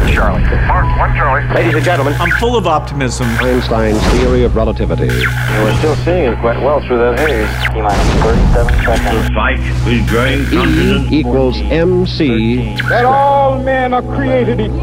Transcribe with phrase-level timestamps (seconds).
[0.00, 0.42] One Charlie.
[0.66, 1.54] Mark, one Charlie.
[1.54, 3.26] Ladies and gentlemen, I'm full of optimism.
[3.38, 5.08] Einstein's theory of relativity.
[5.08, 7.74] And we're still seeing it quite well through that haze.
[7.74, 9.34] T minus 37 seconds.
[9.34, 11.12] fight with growing confidence.
[11.12, 12.76] E equals MC.
[12.88, 14.80] that all men are created equal.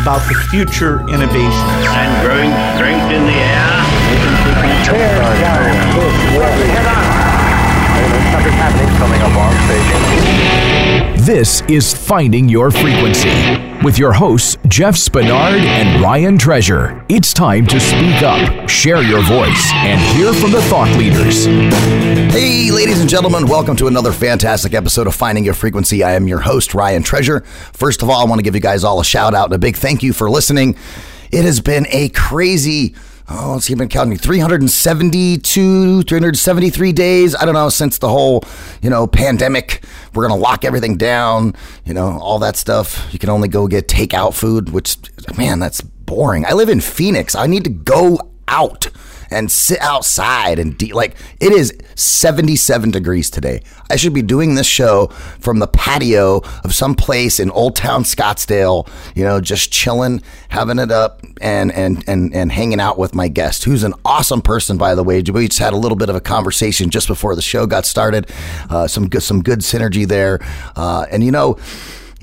[0.00, 1.84] About the future innovations.
[1.92, 3.84] and growing strength in the air.
[4.86, 7.07] Something happening coming up on station.
[11.28, 13.28] This is Finding Your Frequency
[13.84, 17.04] with your hosts, Jeff Spenard and Ryan Treasure.
[17.08, 21.44] It's time to speak up, share your voice, and hear from the thought leaders.
[22.32, 26.02] Hey, ladies and gentlemen, welcome to another fantastic episode of Finding Your Frequency.
[26.02, 27.40] I am your host, Ryan Treasure.
[27.72, 29.58] First of all, I want to give you guys all a shout out and a
[29.58, 30.76] big thank you for listening.
[31.30, 32.94] It has been a crazy,
[33.30, 37.34] oh, let's see, I've been counting 372, 373 days.
[37.34, 38.44] I don't know, since the whole,
[38.82, 39.84] you know, pandemic.
[40.14, 41.54] We're going to lock everything down,
[41.84, 43.08] you know, all that stuff.
[43.12, 44.96] You can only go get takeout food, which,
[45.36, 46.46] man, that's boring.
[46.46, 47.34] I live in Phoenix.
[47.34, 48.88] I need to go out
[49.30, 53.62] and sit outside and de- like it is 77 degrees today.
[53.90, 55.06] I should be doing this show
[55.40, 60.78] from the patio of some place in Old Town Scottsdale, you know, just chilling, having
[60.78, 64.76] it up and and and and hanging out with my guest, who's an awesome person
[64.76, 65.22] by the way.
[65.22, 68.30] We just had a little bit of a conversation just before the show got started.
[68.70, 70.40] Uh, some good some good synergy there.
[70.76, 71.58] Uh, and you know,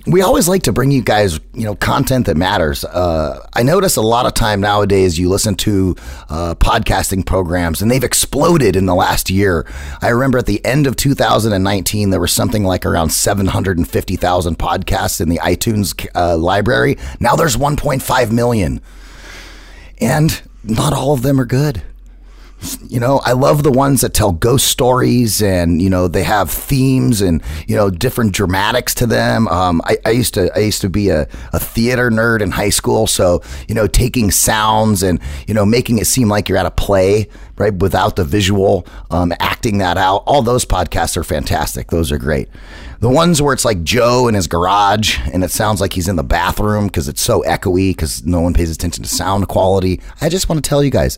[0.07, 2.85] we always like to bring you guys, you know, content that matters.
[2.85, 5.95] Uh, I notice a lot of time nowadays you listen to
[6.29, 9.65] uh, podcasting programs and they've exploded in the last year.
[10.01, 15.29] I remember at the end of 2019, there was something like around 750,000 podcasts in
[15.29, 16.97] the iTunes uh, library.
[17.19, 18.81] Now there's 1.5 million.
[19.99, 21.81] And not all of them are good.
[22.87, 26.49] You know, I love the ones that tell ghost stories and, you know, they have
[26.49, 29.47] themes and, you know, different dramatics to them.
[29.49, 32.69] Um, I, I used to I used to be a, a theater nerd in high
[32.69, 33.07] school.
[33.07, 36.71] So, you know, taking sounds and, you know, making it seem like you're at a
[36.71, 40.23] play, right, without the visual, um, acting that out.
[40.25, 41.91] All those podcasts are fantastic.
[41.91, 42.49] Those are great.
[42.99, 46.15] The ones where it's like Joe in his garage and it sounds like he's in
[46.15, 50.01] the bathroom because it's so echoey because no one pays attention to sound quality.
[50.21, 51.17] I just want to tell you guys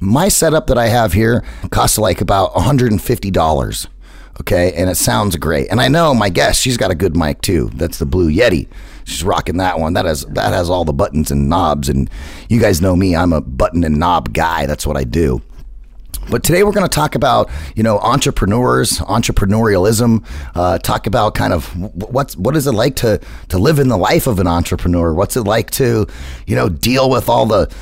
[0.00, 3.86] my setup that I have here costs like about $150.
[4.40, 4.72] Okay.
[4.72, 5.68] And it sounds great.
[5.70, 7.70] And I know my guest, she's got a good mic too.
[7.74, 8.66] That's the Blue Yeti.
[9.04, 9.92] She's rocking that one.
[9.94, 11.88] That has that has all the buttons and knobs.
[11.88, 12.08] And
[12.48, 13.14] you guys know me.
[13.14, 14.66] I'm a button and knob guy.
[14.66, 15.42] That's what I do.
[16.30, 20.24] But today we're going to talk about, you know, entrepreneurs, entrepreneurialism.
[20.54, 23.96] Uh, talk about kind of what's what is it like to to live in the
[23.96, 25.12] life of an entrepreneur?
[25.12, 26.06] What's it like to,
[26.46, 27.72] you know, deal with all the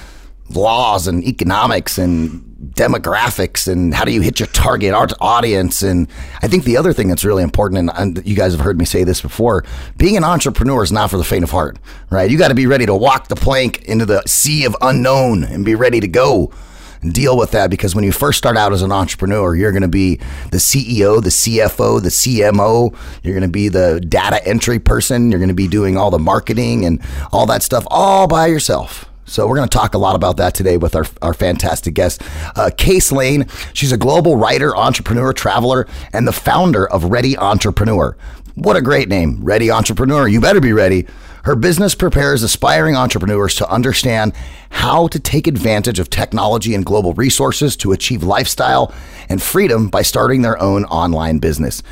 [0.51, 2.45] laws and economics and
[2.75, 6.09] demographics and how do you hit your target audience and
[6.43, 8.85] i think the other thing that's really important and, and you guys have heard me
[8.85, 9.65] say this before
[9.97, 11.79] being an entrepreneur is not for the faint of heart
[12.11, 15.45] right you got to be ready to walk the plank into the sea of unknown
[15.45, 16.53] and be ready to go
[17.01, 19.83] and deal with that because when you first start out as an entrepreneur, you're going
[19.83, 20.17] to be
[20.51, 22.95] the CEO, the CFO, the CMO.
[23.23, 25.31] You're going to be the data entry person.
[25.31, 27.01] You're going to be doing all the marketing and
[27.33, 29.08] all that stuff all by yourself.
[29.29, 32.23] So we're going to talk a lot about that today with our, our fantastic guest,
[32.57, 33.47] uh, Case Lane.
[33.75, 38.17] She's a global writer, entrepreneur, traveler, and the founder of Ready Entrepreneur.
[38.55, 40.27] What a great name, Ready Entrepreneur.
[40.27, 41.07] You better be ready.
[41.45, 44.33] Her business prepares aspiring entrepreneurs to understand
[44.71, 48.93] how to take advantage of technology and global resources to achieve lifestyle
[49.29, 51.83] and freedom by starting their own online business.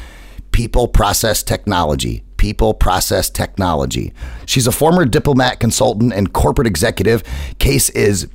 [0.53, 4.13] People, process, technology people, process, technology.
[4.47, 7.23] She's a former diplomat, consultant, and corporate executive.
[7.59, 8.29] Case is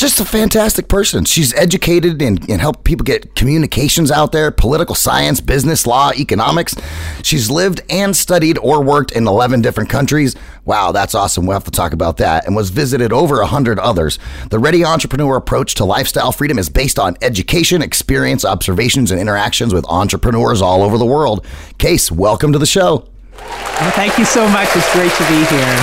[0.00, 1.26] just a fantastic person.
[1.26, 6.74] She's educated and, and helped people get communications out there, political science, business, law, economics.
[7.22, 10.34] She's lived and studied or worked in 11 different countries.
[10.64, 11.44] Wow, that's awesome.
[11.44, 12.46] We'll have to talk about that.
[12.46, 14.18] And was visited over 100 others.
[14.48, 19.74] The Ready Entrepreneur approach to lifestyle freedom is based on education, experience, observations, and interactions
[19.74, 21.44] with entrepreneurs all over the world.
[21.76, 23.06] Case, welcome to the show.
[23.36, 24.68] Well, thank you so much.
[24.74, 25.76] It's great to be here.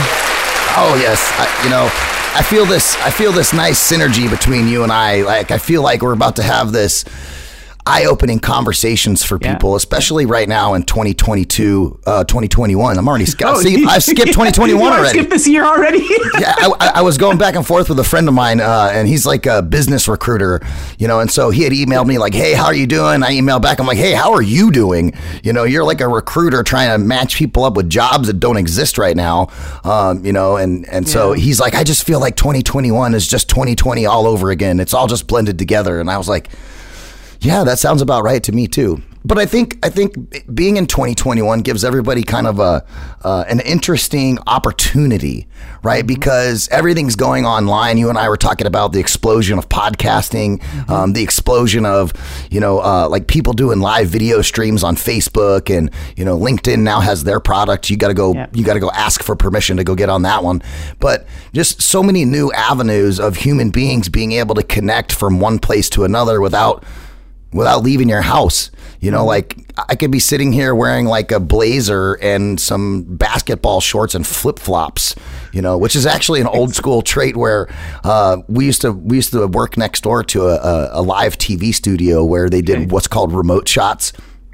[0.76, 1.22] Oh, yes.
[1.38, 2.96] I, you know, I feel this.
[2.98, 5.24] I feel this nice synergy between you and I.
[5.24, 7.04] Like I feel like we're about to have this
[7.88, 9.54] eye-opening conversations for Yeah.
[9.54, 12.98] people, especially right now in 2022, uh, 2021.
[12.98, 15.20] I'm already sk- see, I've skipped 2021 you wanna already.
[15.20, 16.00] Skip this year already.
[16.40, 19.08] yeah, I, I- was going back and forth with a friend of mine, uh, and
[19.08, 20.60] he's like a business recruiter,
[21.00, 23.32] you know, and so he had emailed me like, "Hey, how are you doing?" I
[23.32, 25.14] emailed back, I'm like, "Hey, how are you doing?"
[25.44, 28.58] You know, you're like a recruiter trying to match people up with jobs that don't
[28.58, 29.48] exist right now,
[29.86, 33.48] um, you know, and and so he's like, "I just feel like 2021 is just
[33.50, 34.80] 2020 all over again.
[34.82, 36.50] It's all just blended together," and I was like.
[37.42, 39.02] Yeah, that sounds about right to me too.
[39.26, 40.16] but I think I think
[40.56, 42.86] being in 2021 gives everybody kind of a
[43.24, 45.48] uh, an interesting opportunity,
[45.84, 46.00] right?
[46.06, 46.08] Mm-hmm.
[46.20, 47.98] Because everything's going online.
[47.98, 50.92] You and I were talking about the explosion of podcasting, Mm-hmm.
[50.92, 52.14] um, the explosion of
[52.50, 56.80] you know uh, like people doing live video streams on Facebook, and you know LinkedIn
[56.80, 57.90] now has their product.
[57.90, 58.56] You got to go Yep.
[58.56, 60.62] you got to go ask for permission to go get on that one.
[61.00, 65.60] But just so many new avenues of human beings being able to connect from one
[65.60, 66.84] place to another without
[67.54, 68.72] without leaving your house.
[69.00, 69.58] You know, like
[69.90, 74.58] I could be sitting here wearing like a blazer and some basketball shorts and flip
[74.58, 75.14] flops.
[75.54, 77.68] You know, which is actually an old school trait where
[78.04, 81.38] uh, we used to we used to work next door to a, a, a live
[81.38, 84.14] TV studio where they did what's called remote shots.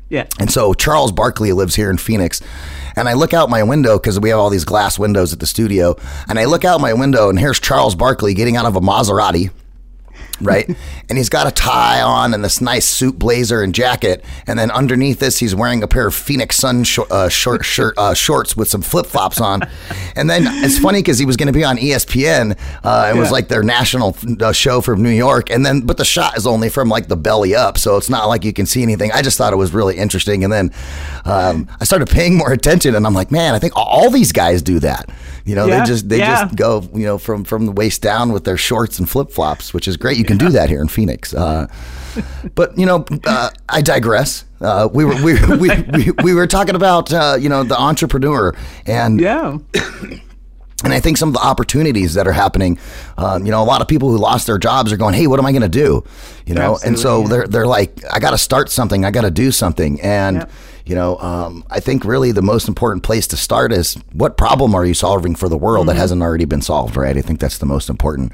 [0.10, 0.28] Yeah.
[0.40, 2.42] And so Charles Barkley lives here in Phoenix.
[2.96, 5.48] And I look out my window because we have all these glass windows at the
[5.48, 5.96] studio.
[6.28, 9.50] And I look out my window and here's Charles Barkley getting out of a Maserati.
[10.42, 10.68] Right.
[11.10, 14.24] and he's got a tie on and this nice suit blazer and jacket.
[14.48, 17.98] And then underneath this, he's wearing a pair of Phoenix Sun sh- uh, short shirt,
[17.98, 19.62] uh, shorts with some flip flops on.
[20.16, 22.58] And then it's funny because he was going to be on ESPN.
[22.84, 25.50] Uh, it was like their national uh, show from New York.
[25.50, 27.78] And then, but the shot is only from like the belly up.
[27.78, 29.12] So it's not like you can see anything.
[29.12, 30.44] I just thought it was really interesting.
[30.44, 30.72] And then
[31.26, 34.62] um, I started paying more attention and I'm like, man, I think all these guys
[34.62, 35.10] do that.
[35.46, 36.44] You know, Yeah, they just they yeah.
[36.44, 39.74] just go, you know, from from the waist down with their shorts and flip flops,
[39.74, 40.18] which is great.
[40.18, 41.34] You can do that here in Phoenix.
[41.34, 41.68] Uh,
[42.56, 44.46] but you know, uh, I digress.
[44.62, 48.56] Uh, we were we, we, we, we were talking about uh, you know the entrepreneur
[48.86, 49.58] and Yeah.
[50.84, 52.78] and I think some of the opportunities that are happening,
[53.18, 55.40] um, you know, a lot of people who lost their jobs are going, "Hey, what
[55.40, 56.04] am I going to do?"
[56.46, 57.28] You know, and so yeah.
[57.28, 59.04] they're they're like, "I got to start something.
[59.04, 60.52] I got to do something." And Yep.
[60.86, 64.76] You know, um, I think really the most important place to start is what problem
[64.76, 65.96] are you solving for the world Mm-hmm.
[65.96, 67.18] that hasn't already been solved, right?
[67.18, 68.32] I think that's the most important.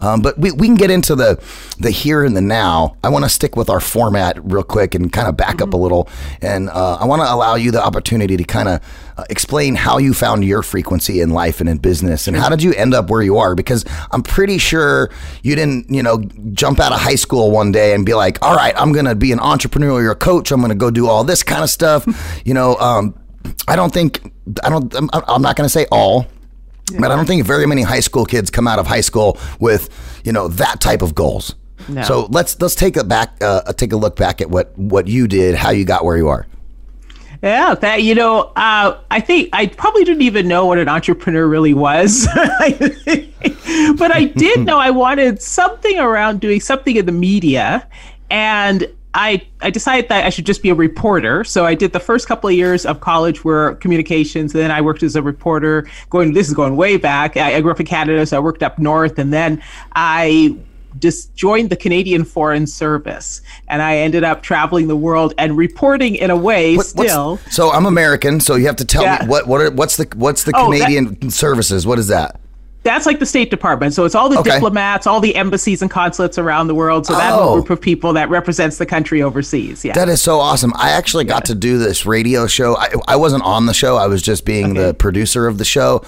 [0.00, 1.40] Um, but we, we can get into the
[1.78, 2.96] the here and the now.
[3.04, 5.62] I want to stick with our format real quick and kind of back Mm-hmm.
[5.68, 6.08] up a little,
[6.40, 8.80] and uh, I want to allow you the opportunity to kind of
[9.22, 12.62] uh, explain how you found your frequency in life and in business, and how did
[12.62, 13.54] you end up where you are?
[13.54, 15.10] Because I'm pretty sure
[15.42, 16.22] you didn't, you know,
[16.52, 19.14] jump out of high school one day and be like, "All right, I'm going to
[19.14, 20.50] be an entrepreneur, or a coach.
[20.50, 22.06] I'm going to go do all this kind of stuff."
[22.44, 23.18] you know, um,
[23.68, 24.32] I don't think
[24.64, 24.94] I don't.
[24.94, 26.26] I'm, I'm not going to say all.
[26.98, 29.88] But I don't think very many high school kids come out of high school with,
[30.24, 31.54] you know, that type of goals.
[31.88, 32.02] No.
[32.02, 35.26] So let's let's take a back uh, take a look back at what what you
[35.26, 36.46] did, how you got where you are.
[37.42, 41.44] Yeah, that you know, uh, I think I probably didn't even know what an entrepreneur
[41.44, 47.88] really was, but I did know I wanted something around doing something in the media,
[48.30, 51.42] and I I decided that I should just be a reporter.
[51.42, 54.80] So I did the first couple of years of college were communications, and then I
[54.80, 55.88] worked as a reporter.
[56.10, 57.36] Going this is going way back.
[57.36, 59.60] I, I grew up in Canada, so I worked up north, and then
[59.96, 60.56] I
[60.98, 66.14] just joined the Canadian Foreign Service, and I ended up traveling the world and reporting
[66.16, 67.38] in a way What- still.
[67.50, 69.18] so I'm American, so you have to tell Yeah.
[69.22, 71.86] me what what are, what's the what's the Oh, that- Canadian services?
[71.86, 72.38] What is that?
[72.84, 73.94] That's like the State Department.
[73.94, 74.50] So it's all the Okay.
[74.52, 77.06] diplomats, all the embassies and consulates around the world.
[77.06, 77.36] So that Oh.
[77.36, 79.84] whole group of people that represents the country overseas.
[79.84, 79.92] Yeah.
[79.92, 80.72] That is so awesome.
[80.76, 82.76] I actually got to do this radio show.
[82.76, 83.96] I, I wasn't on the show.
[83.96, 86.02] I was just being the producer of the show.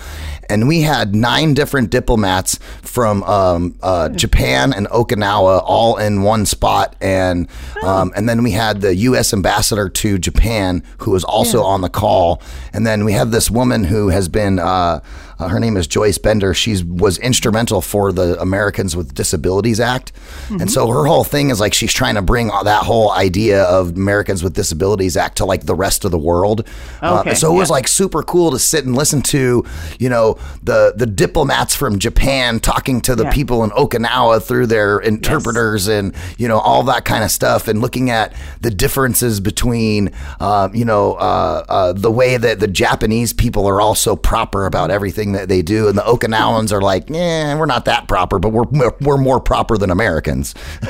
[0.50, 6.44] And we had nine different diplomats from um, uh, Japan and Okinawa all in one
[6.44, 6.96] spot.
[7.00, 7.48] And
[7.82, 9.32] um, and then we had the U.S.
[9.32, 12.42] ambassador to Japan who was also on the call.
[12.74, 15.00] And then we have this woman who has been, uh,
[15.38, 16.54] uh, her name is Joyce Bender.
[16.54, 20.12] She was instrumental for the Americans with Disabilities Act.
[20.50, 23.64] And so her whole thing is like she's trying to bring all that whole idea
[23.64, 26.66] of Americans with Disabilities Act to like the rest of the world.
[27.00, 27.74] Uh, Okay, so it was yeah.
[27.74, 29.64] like super cool to sit and listen to,
[29.98, 33.30] you know, the the diplomats from Japan talking to the Yeah.
[33.32, 37.80] people in Okinawa through their interpreters and you know all that kind of stuff, and
[37.80, 40.10] looking at the differences between,
[40.40, 44.90] uh, you know, uh, uh, the way that the Japanese people are also proper about
[44.90, 48.50] everything that they do, and the Okinawans are like, yeah, we're not that proper, but
[48.50, 50.54] we're we're, more proper than Americans.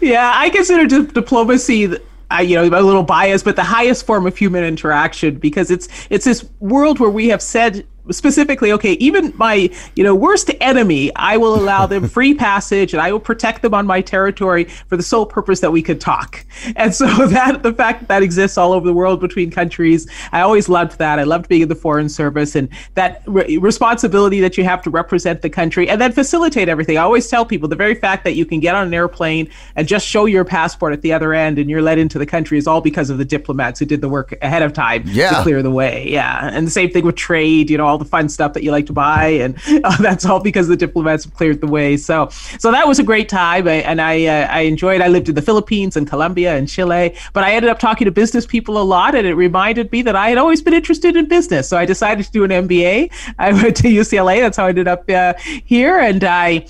[0.00, 1.88] yeah, I consider di- diplomacy.
[1.88, 5.70] th- I, you know, a little biased, but the highest form of human interaction because
[5.70, 10.50] it's it's this world where we have said specifically, okay, even my you know worst
[10.60, 14.64] enemy, I will allow them free passage and I will protect them on my territory
[14.64, 16.44] for the sole purpose that we could talk.
[16.76, 20.40] And so that the fact that that exists all over the world between countries, I
[20.40, 21.18] always loved that.
[21.18, 24.90] I loved being in the foreign service and that re- responsibility that you have to
[24.90, 26.98] represent the country and then facilitate everything.
[26.98, 29.86] I always tell people the very fact that you can get on an airplane and
[29.86, 32.66] just show your passport at the other end and you're let into the country is
[32.66, 35.30] all because of the diplomats who did the work ahead of time Yeah.
[35.30, 36.08] to clear the way.
[36.08, 36.50] Yeah.
[36.52, 38.86] And the same thing with trade, you know, all the fun stuff that you like
[38.86, 41.96] to buy, and uh, that's all because the diplomats have cleared the way.
[41.96, 45.00] So, so that was a great time, I, and I uh, I enjoyed.
[45.00, 48.10] I lived in the Philippines and Colombia and Chile, but I ended up talking to
[48.10, 51.28] business people a lot, and it reminded me that I had always been interested in
[51.28, 51.68] business.
[51.68, 53.10] So I decided to do an MBA.
[53.38, 54.40] I went to UCLA.
[54.40, 55.34] That's how I ended up uh,
[55.64, 56.66] here, and I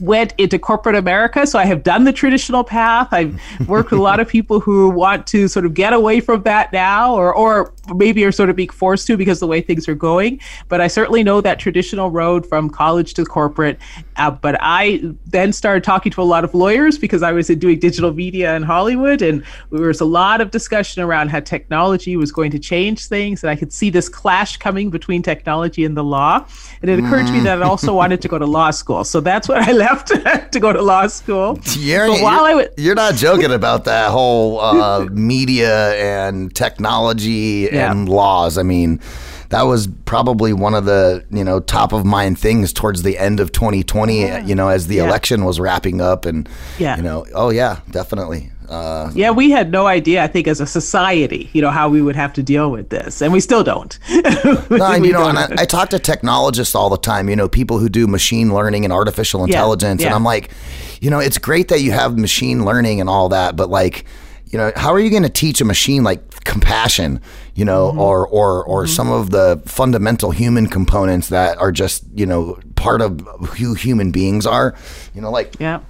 [0.00, 1.46] went into corporate America.
[1.46, 3.08] So I have done the traditional path.
[3.12, 6.42] I've worked with a lot of people who want to sort of get away from
[6.42, 9.88] that now, or or maybe are sort of being forced to because the way things
[9.88, 10.40] are going.
[10.68, 13.78] But I certainly know that traditional road from college to corporate.
[14.16, 17.78] Uh, but I then started talking to a lot of lawyers because I was doing
[17.78, 22.32] digital media in Hollywood, and there was a lot of discussion around how technology was
[22.32, 26.04] going to change things, and I could see this clash coming between technology and the
[26.04, 26.44] law.
[26.82, 29.20] And it occurred to me that I also wanted to go to law school, so
[29.20, 30.08] that's what I left
[30.52, 31.58] to go to law school.
[31.78, 37.68] You're, But while you're, wa- you're not joking about that whole uh, media and technology
[37.72, 37.90] Yeah.
[37.90, 38.56] and laws.
[38.58, 39.00] I mean,
[39.50, 43.40] that was probably one of the you know top of mind things towards the end
[43.40, 44.46] of 2020.
[44.46, 45.04] You know, as the Yeah.
[45.04, 46.48] election was wrapping up, and
[46.78, 46.96] Yeah.
[46.96, 48.50] you know, oh yeah, definitely.
[48.68, 52.02] Uh, Yeah, we had no idea, I think, as a society, you know, how we
[52.02, 53.22] would have to deal with this.
[53.22, 53.96] And we still don't.
[54.68, 55.36] No, and you know, don't.
[55.36, 57.28] I, I talk to technologists all the time.
[57.28, 60.14] You know, people who do machine learning and artificial intelligence, and yeah.
[60.16, 60.50] I'm like,
[61.00, 64.04] you know, it's great that you have machine learning and all that, but like,
[64.50, 67.20] you know, how are you going to teach a machine like compassion,
[67.56, 67.98] you know, Mm-hmm.
[67.98, 73.00] or or or some of the fundamental human components that are just you know part
[73.00, 73.20] of
[73.58, 74.74] who human beings are,
[75.14, 75.80] you know, like yeah.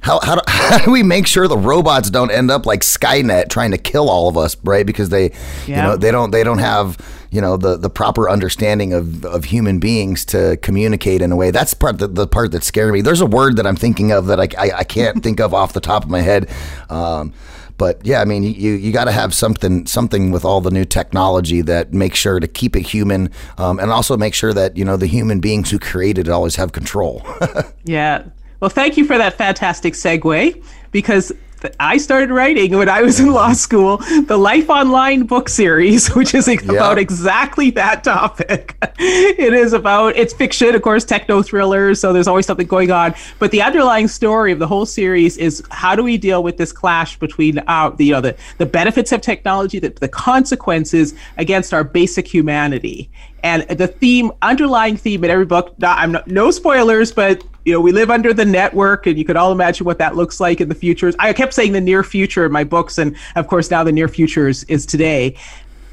[0.00, 3.48] how, how, do, how do we make sure the robots don't end up like Skynet
[3.50, 4.86] trying to kill all of us, right?
[4.86, 5.32] Because they,
[5.66, 6.96] you know, they don't they don't have
[7.32, 11.50] you know the the proper understanding of, of human beings to communicate in a way.
[11.50, 13.00] That's part the, the part that scared me.
[13.02, 15.72] There's a word that I'm thinking of that I, I, I can't think of off
[15.72, 16.48] the top of my head.
[16.88, 17.32] Um,
[17.80, 20.84] but yeah, I mean, you you got to have something something with all the new
[20.84, 24.84] technology that makes sure to keep it human, um, and also make sure that you
[24.84, 27.26] know the human beings who created it always have control.
[27.84, 28.24] Yeah.
[28.60, 31.32] Well, thank you for that fantastic segue because
[31.78, 36.34] I started writing when I was in law school the Life Online book series, which
[36.34, 38.76] is about exactly that topic.
[38.98, 43.14] it is about, it's fiction, of course, techno thrillers, so there's always something going on.
[43.38, 46.72] But the underlying story of the whole series is how do we deal with this
[46.72, 51.74] clash between our, the, you know, the, the benefits of technology, the, the consequences against
[51.74, 53.10] our basic humanity.
[53.42, 57.72] And the theme, underlying theme in every book, not, I'm not, no spoilers, but you
[57.72, 60.60] know, we live under the network, and you could all imagine what that looks like
[60.60, 61.12] in the future.
[61.18, 64.08] I kept saying the near future in my books, and of course, now the near
[64.08, 65.36] future is, is today.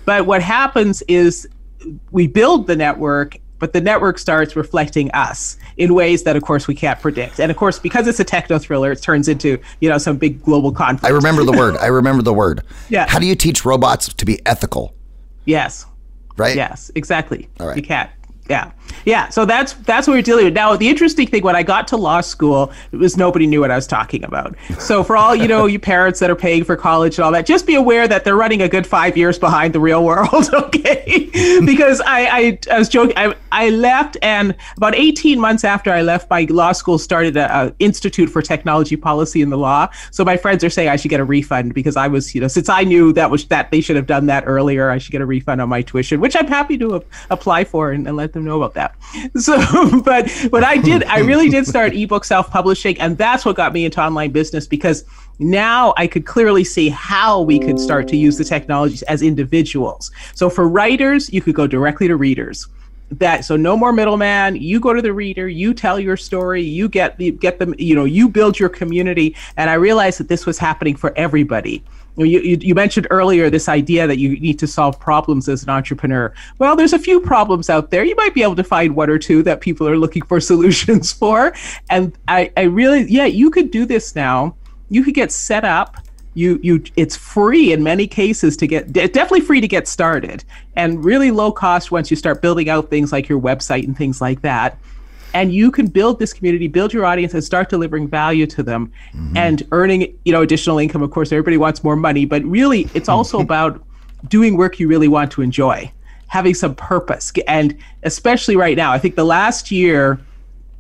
[0.06, 1.48] But what happens is
[2.12, 6.68] we build the network, but the network starts reflecting us in ways that, of course,
[6.68, 7.40] we can't predict.
[7.40, 10.42] And of course, because it's a techno thriller, it turns into you know some big
[10.44, 11.12] global conflict.
[11.12, 11.76] I remember the word.
[11.78, 12.64] I remember the word.
[12.90, 13.06] Yeah.
[13.10, 14.94] How do you teach robots to be ethical?
[15.44, 15.86] Yes.
[16.38, 16.56] Right.
[16.56, 17.50] Yes, exactly.
[17.60, 17.76] All right.
[17.78, 18.10] You can't.
[18.50, 18.72] Yeah.
[19.06, 19.30] Yeah.
[19.30, 20.54] So that's that's what we're dealing with.
[20.54, 23.72] Now the interesting thing when I got to law school, it was nobody knew what
[23.72, 24.56] I was talking about.
[24.80, 27.46] So for all you know, you parents that are paying for college and all that,
[27.46, 31.30] just be aware that they're running a good five years behind the real world, okay?
[31.66, 33.18] because I, I I was joking.
[33.18, 37.68] I I left and about 18 months after I left, my law school started a,
[37.68, 39.88] a institute for technology policy in the law.
[40.12, 42.48] So my friends are saying I should get a refund because I was, you know,
[42.48, 45.22] since I knew that was that they should have done that earlier, I should get
[45.22, 48.37] a refund on my tuition, which I'm happy to apply for and, and let them
[48.46, 48.96] know about that.
[49.40, 53.56] So, but what I did, I really did start ebook self publishing, and that's what
[53.56, 55.06] got me into online business because
[55.40, 60.12] now I could clearly see how we could start to use the technologies as individuals.
[60.34, 62.68] So for writers, you could go directly to readers
[63.10, 66.90] that so no more middleman you go to the reader you tell your story you
[66.90, 70.46] get you get them you know you build your community and i realized that this
[70.46, 71.82] was happening for everybody
[72.26, 76.34] you, you, mentioned earlier this idea that you need to solve problems as an entrepreneur.
[76.58, 78.04] Well there's a few problems out there.
[78.04, 81.12] You might be able to find one or two that people are looking for solutions
[81.12, 81.54] for.
[81.90, 84.56] And i, I really yeah you could do this now.
[84.90, 85.98] You could get set up.
[86.34, 90.44] You you it's free in many cases to get definitely free to get started
[90.76, 94.22] and really low cost once you start building out things like your website and things
[94.22, 94.78] like that
[95.38, 98.92] and you can build this community build your audience and start delivering value to them
[99.14, 99.38] mm-hmm.
[99.38, 101.04] and earning you know additional income.
[101.04, 103.84] Of course everybody wants more money but really it's also about
[104.28, 105.92] doing work you really want to enjoy
[106.30, 107.32] having some purpose.
[107.48, 110.20] And especially right now i think the last year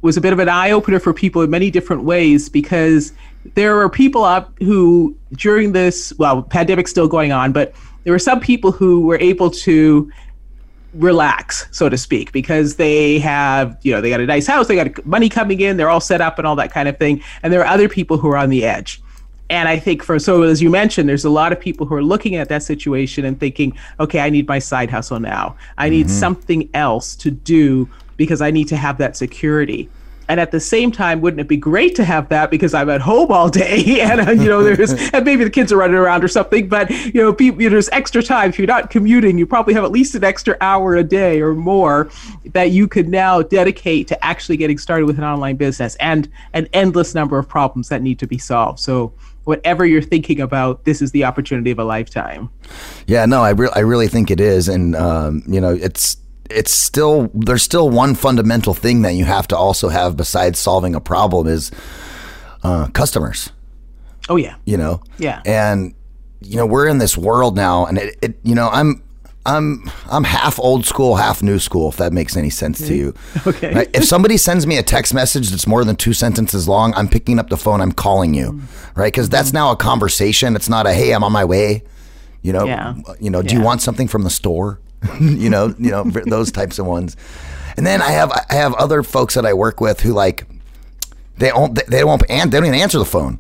[0.01, 3.13] was a bit of an eye opener for people in many different ways because
[3.53, 7.73] there were people up who during this well pandemic still going on but
[8.03, 10.11] there were some people who were able to
[10.94, 14.75] relax so to speak because they have you know they got a nice house they
[14.75, 17.51] got money coming in they're all set up and all that kind of thing and
[17.51, 19.01] there are other people who are on the edge
[19.50, 22.03] and I think for so as you mentioned, there's a lot of people who are
[22.03, 25.56] looking at that situation and thinking, okay, I need my side hustle now.
[25.77, 26.15] I need mm-hmm.
[26.15, 29.89] something else to do because I need to have that security.
[30.29, 33.01] And at the same time, wouldn't it be great to have that because I'm at
[33.01, 36.24] home all day and uh, you know there's and maybe the kids are running around
[36.24, 39.38] or something, but you know people you know, there's extra time if you're not commuting,
[39.38, 42.10] you probably have at least an extra hour a day or more
[42.46, 46.67] that you could now dedicate to actually getting started with an online business and an
[46.74, 48.79] endless number of problems that need to be solved.
[48.79, 49.13] So
[49.48, 52.50] whatever you're thinking about, this is the opportunity of a lifetime.
[53.07, 56.17] Yeah, no, I, re- I really think it is, and um, you know, it's
[56.49, 60.95] it's still there's still one fundamental thing that you have to also have besides solving
[60.95, 61.71] a problem is
[62.63, 63.51] uh, customers.
[64.29, 65.41] Oh yeah, You know, Yeah.
[65.45, 65.93] and
[66.41, 69.03] you know we're in this world now, and it, it you know I'm.
[69.45, 71.87] I'm I'm half old school, half new school.
[71.87, 72.93] If that makes any sense to mm-hmm.
[72.93, 73.13] you.
[73.47, 73.73] Okay.
[73.73, 73.89] Right?
[73.93, 77.39] If somebody sends me a text message that's more than two sentences long, I'm picking
[77.39, 77.79] up the phone.
[77.79, 78.99] I'm calling you, mm-hmm.
[78.99, 79.07] right?
[79.07, 79.59] Because that's mm-hmm.
[79.59, 80.57] now a conversation.
[80.57, 81.83] It's not a hey, I'm on my way.
[82.41, 82.95] You know, Yeah.
[83.21, 84.81] you know, do you want something from the store?
[85.19, 87.15] you know, you know those types of ones.
[87.75, 90.45] And then I have I have other folks that I work with who like
[91.37, 93.39] they don't they won't and they don't even answer the phone.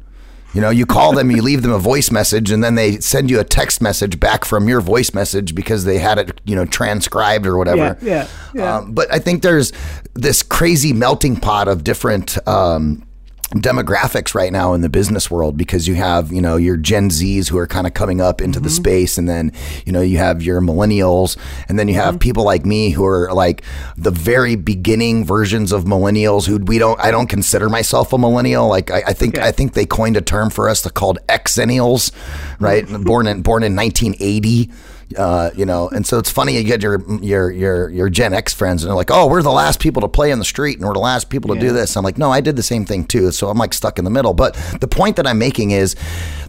[0.53, 3.29] You know, you call them, you leave them a voice message, and then they send
[3.29, 6.65] you a text message back from your voice message because they had it, you know,
[6.65, 7.97] transcribed or whatever.
[8.01, 8.77] Yeah, yeah, yeah.
[8.77, 9.71] Um, but I think there's
[10.15, 13.06] this crazy melting pot of different um,
[13.51, 17.47] demographics right now in the business world because you have you know your Gen Zs
[17.47, 18.75] who are kind of coming up into the mm-hmm.
[18.75, 19.53] space, and then
[19.85, 21.37] you know you have your millennials,
[21.69, 22.19] and then you have mm-hmm.
[22.19, 23.63] people like me who are like
[23.95, 28.67] the very beginning versions of millennials who we don't I don't consider myself a millennial.
[28.67, 29.47] Like I, I think Okay.
[29.47, 32.11] I think they coined a term for us called Xennials,
[32.59, 32.85] right?
[33.03, 34.69] born in born in 1980.
[35.15, 38.53] Uh, you know, and so it's funny you get your your your your Gen X
[38.53, 40.85] friends and they're like, "Oh, we're the last people to play in the street and
[40.85, 43.05] we're the last people to do this." I'm like, "No, I did the same thing
[43.05, 44.33] too." So I'm like stuck in the middle.
[44.33, 45.95] But the point that I'm making is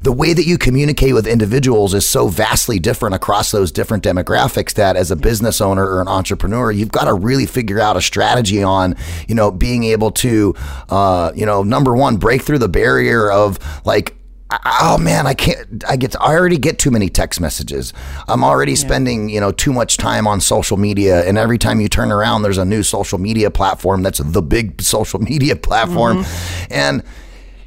[0.02, 4.74] the way that you communicate with individuals is so vastly different across those different demographics
[4.74, 8.00] that as a business owner or an entrepreneur, you've got to really figure out a
[8.00, 8.96] strategy on,
[9.28, 10.54] you know, being able to
[10.88, 14.17] uh, you know, number one, break through the barrier of like
[14.50, 17.92] oh man i can't i get i already get too many text messages.
[18.26, 21.88] I'm already spending you know too much time on social media and every time you
[21.88, 26.24] turn around there's a new social media platform that's the big social media platform.
[26.70, 27.02] And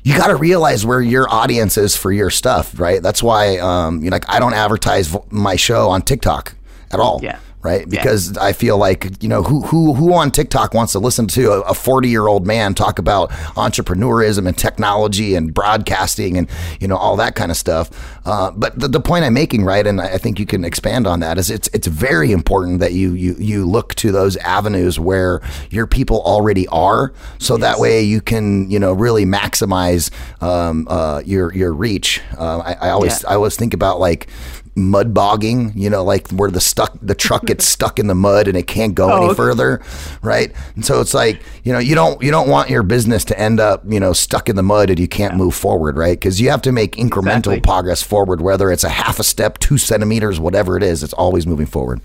[0.03, 3.01] you got to realize where your audience is for your stuff right?
[3.01, 6.55] That's why um you know like i don't advertise my show on tiktok
[6.91, 7.19] at all.
[7.21, 7.39] Yeah.
[7.63, 7.87] Right?
[7.87, 11.51] Because I feel like you know who who who on TikTok wants to listen to
[11.63, 16.97] a forty year old man talk about entrepreneurism and technology and broadcasting and you know
[16.97, 17.89] all that kind of stuff.
[18.25, 21.19] Uh, but the, the point I'm making, right, and I think you can expand on
[21.21, 25.41] that, is it's it's very important that you you you look to those avenues where
[25.69, 31.21] your people already are, so that way you can you know really maximize um, uh,
[31.25, 32.21] your your reach.
[32.37, 33.31] Uh, I, I always Yeah.
[33.31, 34.27] I always think about like
[34.75, 38.47] mud bogging, you know, like where the stuck the truck gets stuck in the mud
[38.47, 39.35] and it can't go any oh, okay.
[39.35, 39.81] further,
[40.21, 40.51] right?
[40.75, 43.59] And so it's like, you know, you don't you don't want your business to end
[43.59, 46.17] up, you know, stuck in the mud and you can't move forward, right?
[46.17, 47.61] Because you have to make incremental Exactly.
[47.61, 51.45] progress forward, whether it's a half a step, two centimeters, whatever it is, it's always
[51.45, 52.01] moving forward.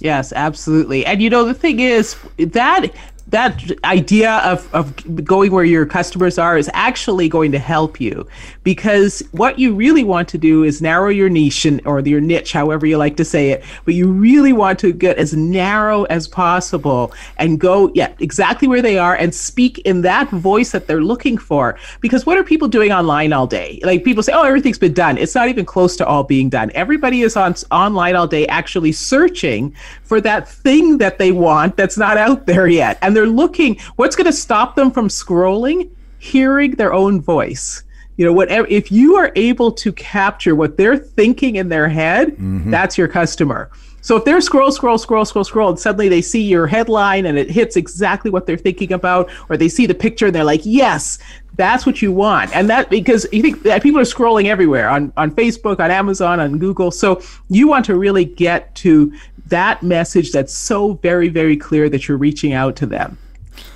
[0.00, 1.06] Yes, absolutely.
[1.06, 2.90] And you know, the thing is that
[3.34, 8.24] that idea of, of going where your customers are is actually going to help you
[8.62, 12.52] because what you really want to do is narrow your niche and, or your niche,
[12.52, 13.64] however you like to say it.
[13.84, 18.80] But you really want to get as narrow as possible and go, yeah, exactly where
[18.80, 21.76] they are and speak in that voice that they're looking for.
[22.00, 23.80] Because what are people doing online all day?
[23.82, 25.18] Like people say, oh, everything's been done.
[25.18, 26.70] It's not even close to all being done.
[26.74, 31.98] Everybody is on online all day actually searching for that thing that they want that's
[31.98, 32.96] not out there yet.
[33.02, 35.90] And they're looking, what's going to stop them from scrolling?
[36.18, 37.82] Hearing their own voice.
[38.16, 42.28] You know, whatever, if you are able to capture what they're thinking in their head,
[42.28, 42.70] mm-hmm.
[42.70, 43.70] that's your customer.
[44.04, 47.38] So if they're scroll, scroll, scroll, scroll, scroll, and suddenly they see your headline and
[47.38, 50.60] it hits exactly what they're thinking about, or they see the picture and they're like,
[50.64, 51.18] yes,
[51.56, 52.54] that's what you want.
[52.54, 56.38] And that because you think that people are scrolling everywhere on, on Facebook, on Amazon,
[56.38, 56.90] on Google.
[56.90, 59.10] So you want to really get to
[59.46, 63.16] that message that's so very, very clear that you're reaching out to them.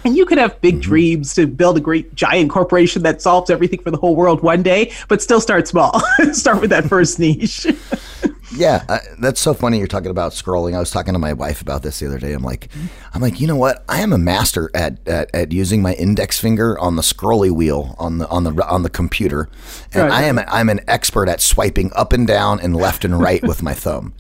[0.05, 0.91] And you could have big mm-hmm.
[0.91, 4.63] dreams to build a great giant corporation that solves everything for the whole world one
[4.63, 6.01] day, but still start small.
[6.33, 7.67] start with that first niche.
[8.51, 9.79] Yeah, uh, that's so funny.
[9.79, 10.75] You're talking about scrolling.
[10.75, 12.33] I was talking to my wife about this the other day.
[12.33, 12.69] I'm like,
[13.13, 13.85] I'm like, you know what?
[13.89, 17.95] I am a master at, at, at using my index finger on the scrolly wheel
[17.99, 19.49] on the on the on the computer,
[19.93, 20.13] and Right.
[20.13, 23.63] I am I'm an expert at swiping up and down and left and right with
[23.63, 24.15] my thumb.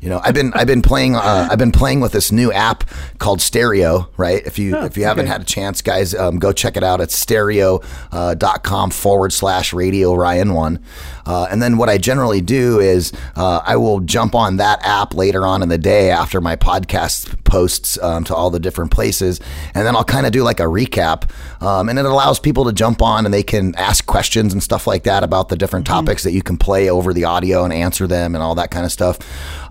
[0.00, 2.84] You know, I've been I've been playing uh, I've been playing with this new app
[3.18, 4.10] called Stereo.
[4.18, 4.44] Right?
[4.46, 5.32] If you if you haven't okay.
[5.32, 7.00] had a chance, guys, um, go check it out.
[7.00, 7.80] It's stereo.com
[8.12, 10.84] uh, dot com forward slash radio Ryan one.
[11.24, 15.14] Uh, and then what I generally do is uh, I will jump on that app
[15.14, 19.40] later on in the day after my podcast posts um, to all the different places,
[19.74, 21.28] and then I'll kind of do like a recap,
[21.60, 24.86] um, and it allows people to jump on and they can ask questions and stuff
[24.86, 28.06] like that about the different topics that you can play over the audio and answer
[28.06, 29.18] them and all that kind of stuff.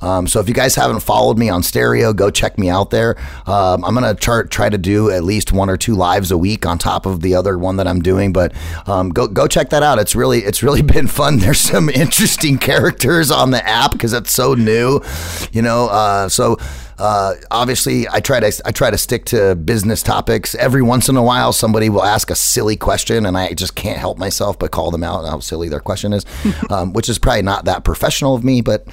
[0.03, 3.15] Um, so if you guys haven't followed me on Stereo, go check me out there.
[3.47, 6.65] Um, I'm gonna try, try to do at least one or two lives a week
[6.65, 8.53] on top of the other one that I'm doing, but
[8.85, 9.97] um, go go check that out.
[9.97, 11.37] It's really it's really been fun.
[11.37, 15.01] There's some interesting characters on the app because it's so new,
[15.51, 15.87] you know.
[15.87, 16.57] Uh, so
[16.97, 20.55] uh, obviously, I try to I try to stick to business topics.
[20.55, 23.97] Every once in a while, somebody will ask a silly question, and I just can't
[23.97, 26.25] help myself but call them out how silly their question is,
[26.69, 28.87] um, which is probably not that professional of me, but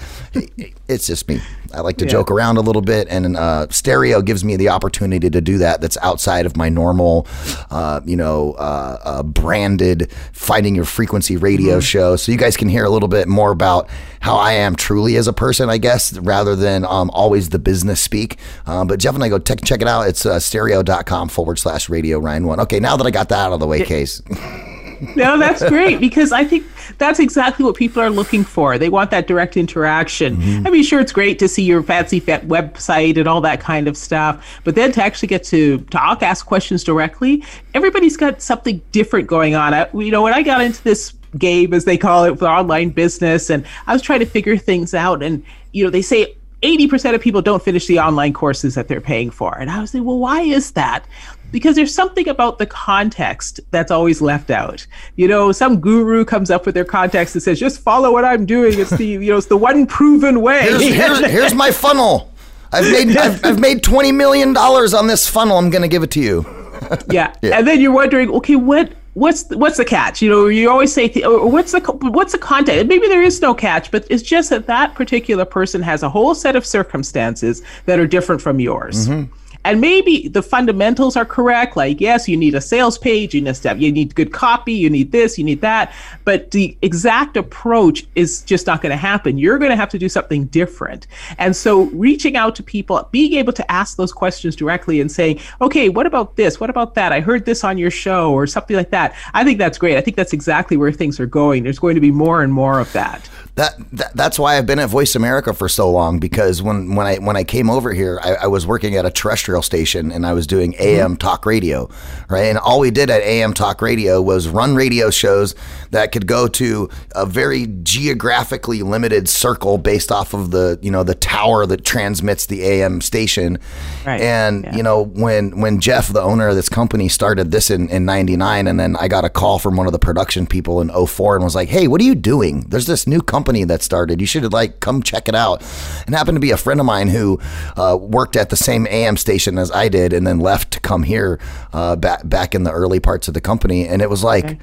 [0.91, 1.41] it's just me.
[1.73, 5.31] I like to joke around a little bit, and uh, stereo gives me the opportunity
[5.31, 5.81] to do that.
[5.81, 7.29] That's outside of my normal,
[7.71, 12.17] uh, you know, uh, uh, branded finding your frequency radio show.
[12.17, 13.89] So you guys can hear a little bit more about
[14.21, 18.01] how I am truly as a person, I guess, rather than um, always the business
[18.01, 18.39] speak.
[18.67, 20.09] Um, but Jeff and I go check check it out.
[20.09, 22.61] It's uh, stereo.com forward slash radio Ryan one.
[22.61, 24.21] Okay, now that I got that out of the way, case.
[25.17, 26.67] No, that's great because I think
[26.99, 28.79] that's exactly what people are looking for.
[28.79, 30.37] They want that direct interaction.
[30.37, 30.67] Mm-hmm.
[30.67, 33.89] I mean, sure, it's great to see your fancy fet website and all that kind
[33.89, 38.83] of stuff, but then to actually get to talk, ask questions directly, everybody's got something
[38.93, 39.75] different going on.
[39.75, 42.91] I, you know, when I got into this game, as they call it, for online
[42.91, 47.15] business, and I was trying to figure things out, and you know, they say 80%
[47.15, 49.57] of people don't finish the online courses that they're paying for.
[49.57, 51.07] And I was like, well, why is that?
[51.53, 54.87] Because there's something about the context that's always left out.
[55.17, 58.47] You know, some guru comes up with their context and says, just follow what I'm
[58.47, 58.79] doing.
[58.79, 60.63] It's the, you know, it's the one proven way.
[60.63, 62.33] Here's, here's, here's my funnel.
[62.73, 65.59] I've made I've, I've made twenty million dollars on this funnel.
[65.59, 66.47] I'm going to give it to you.
[67.11, 67.35] yeah.
[67.43, 70.23] And then you're wondering, okay, what what's the, what's the catch?
[70.23, 72.89] You know, you always say, th- what's the what's the content?
[72.89, 76.35] Maybe there is no catch, but it's just that that particular person has a whole
[76.35, 79.09] set of circumstances that are different from yours.
[79.09, 79.33] Mm-hmm.
[79.65, 81.77] And maybe the fundamentals are correct.
[81.77, 84.89] Like, yes, you need a sales page, you need step, you need good copy, you
[84.89, 85.93] need this, you need that.
[86.25, 89.39] But the exact approach is just not going to happen.
[89.39, 91.07] You're going to have to do something different.
[91.39, 95.41] And so, reaching out to people, being able to ask those questions directly and saying,
[95.61, 96.59] okay, what about this?
[96.59, 97.13] What about that?
[97.13, 99.15] I heard this on your show or something like that.
[99.35, 99.97] I think that's great.
[99.97, 101.63] I think that's exactly where things are going.
[101.63, 103.29] There's going to be more and more of that.
[103.57, 107.07] That, that that's why I've been at Voice America for so long because when, when
[107.07, 110.25] I when I came over here, I, I was working at a terrestrial station and
[110.25, 110.83] I was doing mm-hmm.
[110.83, 111.91] AM talk radio,
[112.29, 112.45] right?
[112.45, 115.55] And all we did at AM talk radio was run radio shows
[115.91, 121.03] that could go to a very geographically limited circle based off of the you know
[121.03, 123.59] the tower that transmits the AM station.
[124.07, 124.21] Right.
[124.21, 124.77] And Yeah.
[124.77, 128.67] you know when when Jeff, the owner of this company, started this in in '99,
[128.67, 131.45] and then I got a call from one of the production people in 04 and
[131.45, 132.65] was like, "Hey, what are you doing?
[132.69, 134.21] There's this new company that started.
[134.21, 135.63] You should like come check it out."
[136.07, 137.41] And happened to be a friend of mine who
[137.77, 141.03] uh, worked at the same AM station as I did, and then left to come
[141.03, 141.39] here
[141.73, 144.59] uh, back back in the early parts of the company, and it was like.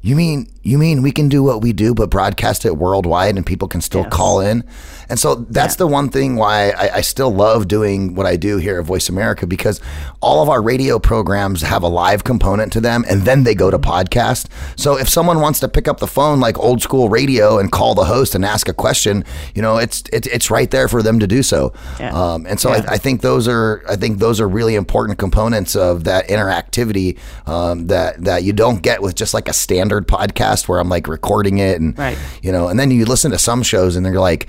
[0.00, 3.44] You mean you mean we can do what we do, but broadcast it worldwide, and
[3.46, 4.12] people can still Yes.
[4.12, 4.64] call in?
[5.10, 8.58] And so that's the one thing why I, I still love doing what I do
[8.58, 9.80] here at Voice America because
[10.20, 13.70] all of our radio programs have a live component to them, and then they go
[13.70, 14.46] to podcast.
[14.76, 17.94] So if someone wants to pick up the phone like old school radio and call
[17.94, 21.18] the host and ask a question, you know, it's it's, it's right there for them
[21.20, 21.72] to do so.
[21.98, 22.12] Yeah.
[22.12, 22.84] Um, and so Yeah.
[22.88, 27.16] I, I think those are I think those are really important components of that interactivity
[27.46, 31.06] um, that that you don't get with just like a standard podcast where I'm like
[31.06, 32.16] recording it and Right.
[32.42, 34.48] you know, and then you listen to some shows and they're like.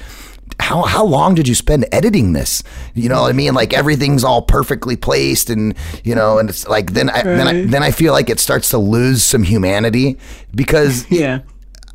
[0.62, 2.64] How, how long did you spend editing this?
[2.96, 3.54] You know what I mean?
[3.54, 7.66] Like everything's all perfectly placed, and you know, and it's like then I, then I
[7.66, 10.18] then I feel like it starts to lose some humanity
[10.54, 11.42] because Yeah.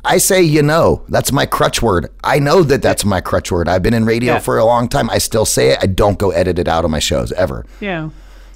[0.05, 1.03] I say you know.
[1.09, 2.07] That's my crutch word.
[2.23, 3.67] I know that that's my crutch word.
[3.67, 4.39] I've been in radio Yeah.
[4.39, 5.09] for a long time.
[5.09, 5.79] I still say it.
[5.81, 7.65] I don't go edit it out of my shows ever.
[7.81, 8.09] Yeah.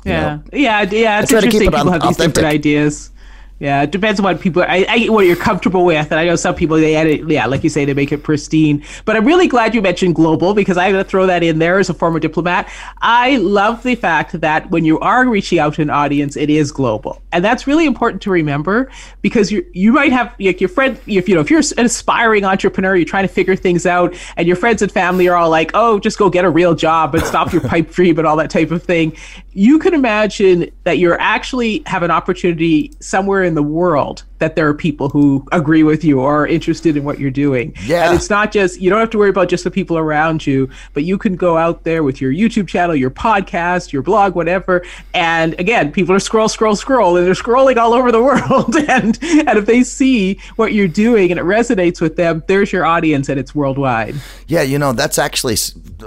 [0.06, 0.40] Yeah.
[0.54, 0.82] Yeah.
[0.90, 1.22] Yeah.
[1.22, 1.68] It's try to keep interesting.
[1.68, 2.36] it People have these authentic.
[2.36, 3.12] different ideas.
[3.60, 4.64] Yeah, it depends on what people.
[4.64, 7.30] I, I what you're comfortable with, and I know some people they edit.
[7.30, 8.86] Yeah, like you say, they make it pristine.
[9.04, 11.90] But I'm really glad you mentioned global because I'm to throw that in there as
[11.90, 12.72] a former diplomat.
[13.02, 16.72] I love the fact that when you are reaching out to an audience, it is
[16.72, 18.90] global, and that's really important to remember
[19.22, 22.46] because you you might have like your friend if you know if you're an aspiring
[22.46, 25.72] entrepreneur, you're trying to figure things out, and your friends and family are all like,
[25.74, 28.52] "Oh, just go get a real job and stop your pipe dream and all that
[28.52, 29.18] type of thing."
[29.52, 34.68] You can imagine that you're actually have an opportunity somewhere in the world that there
[34.68, 37.74] are people who agree with you or are interested in what you're doing.
[37.84, 38.08] Yeah.
[38.08, 40.70] And it's not just, you don't have to worry about just the people around you,
[40.94, 44.84] but you can go out there with your YouTube channel, your podcast, your blog, whatever.
[45.14, 48.76] And again, people are scroll, scroll, scroll, and they're scrolling all over the world.
[48.76, 52.86] and, and if they see what you're doing and it resonates with them, there's your
[52.86, 54.16] audience and it's worldwide.
[54.48, 55.56] Yeah, you know, that's actually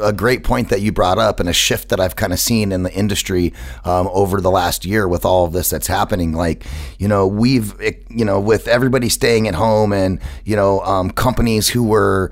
[0.01, 2.73] a great point that you brought up and a shift that I've kind of seen
[2.73, 3.53] in the industry
[3.85, 6.33] um, over the last year with all of this that's happening.
[6.33, 6.65] Like,
[6.99, 11.11] you know, we've, it- you know, with everybody staying at home and, you know, um,
[11.11, 12.31] companies who were,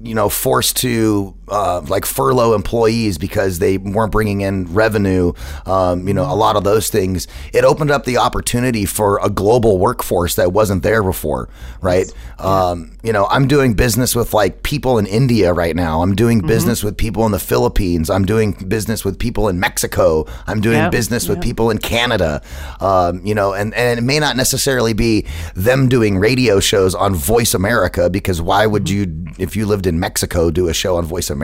[0.00, 5.32] you know, forced to uh, like furlough employees because they weren't bringing in revenue,
[5.64, 7.28] um, you know, a lot of those things.
[7.52, 11.48] It opened up the opportunity for a global workforce that wasn't there before,
[11.80, 12.12] right?
[12.38, 16.02] Um, you know, I'm doing business with like people in India right now.
[16.02, 18.10] I'm doing business with people in the Philippines.
[18.10, 20.26] I'm doing business with people in Mexico.
[20.46, 21.44] I'm doing Yeah, business with yeah.
[21.44, 22.42] people in Canada.
[22.80, 27.14] Um, you know, and, and it may not necessarily be them doing radio shows on
[27.14, 31.04] Voice America because why would you, if you lived in Mexico, do a show on
[31.04, 31.35] Voice America?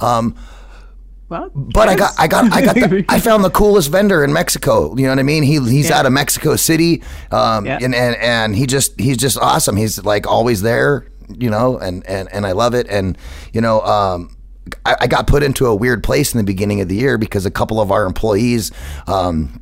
[0.00, 0.34] Um,
[1.28, 4.32] Well, but I got, I got, I got, the, I found the coolest vendor in
[4.32, 4.94] Mexico.
[4.96, 5.42] You know what I mean?
[5.42, 5.98] He he's Yeah.
[5.98, 7.78] out of Mexico City, um, Yeah.
[7.82, 9.76] and, and and he just he's just awesome.
[9.76, 12.86] He's like always there, you know, and and and I love it.
[12.88, 13.18] And
[13.52, 14.36] you know, um,
[14.84, 17.44] I, I got put into a weird place in the beginning of the year because
[17.44, 18.70] a couple of our employees.
[19.08, 19.60] Um,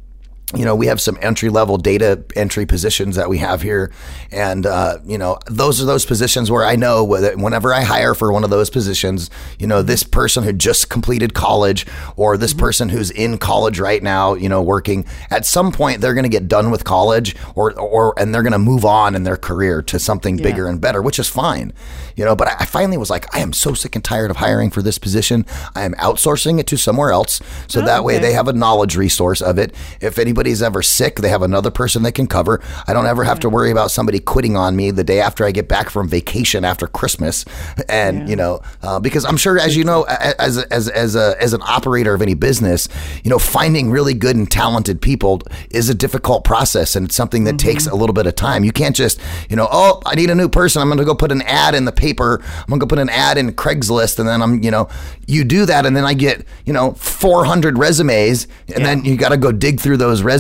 [0.57, 3.93] you know, we have some entry level data entry positions that we have here.
[4.31, 8.33] And, uh, you know, those are those positions where I know whenever I hire for
[8.33, 11.87] one of those positions, you know, this person who just completed college
[12.17, 16.15] or this person who's in college right now, you know, working at some point, they're
[16.15, 19.25] going to get done with college or, or, and they're going to move on in
[19.25, 21.73] their career to something bigger and better, which is fine,
[22.17, 24.71] you know, but I, finally was like, I am so sick and tired of hiring
[24.71, 25.47] for this position.
[25.75, 27.41] I am outsourcing it to somewhere else.
[27.69, 28.27] So that way okay.
[28.27, 29.75] they have a knowledge resource of it.
[30.01, 32.61] If anybody's ever sick, they have another person they can cover.
[32.87, 35.53] I don't ever have to worry about somebody quitting on me the day after I
[35.53, 37.47] get back from vacation after Christmas.
[37.89, 41.55] And you know, uh, because I'm sure, as you know, as as as a as
[41.55, 42.89] an operator of any business,
[43.23, 47.45] you know, finding really good and talented people is a difficult process, and it's something
[47.45, 48.65] that takes a little bit of time.
[48.65, 50.83] You can't just, you know, oh, I need a new person.
[50.83, 52.43] I'm going to go put an ad in the paper.
[52.43, 54.89] I'm going to go put an ad in Craigslist, and then I'm, you know,
[55.27, 59.31] you do that, and then I get, you know, 400 resumes, and then you got
[59.31, 60.34] to go dig through those resumes.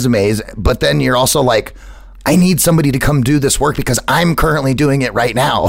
[0.57, 1.75] But then you're also like,
[2.27, 5.67] I need somebody to come do this work because I'm currently doing it right now.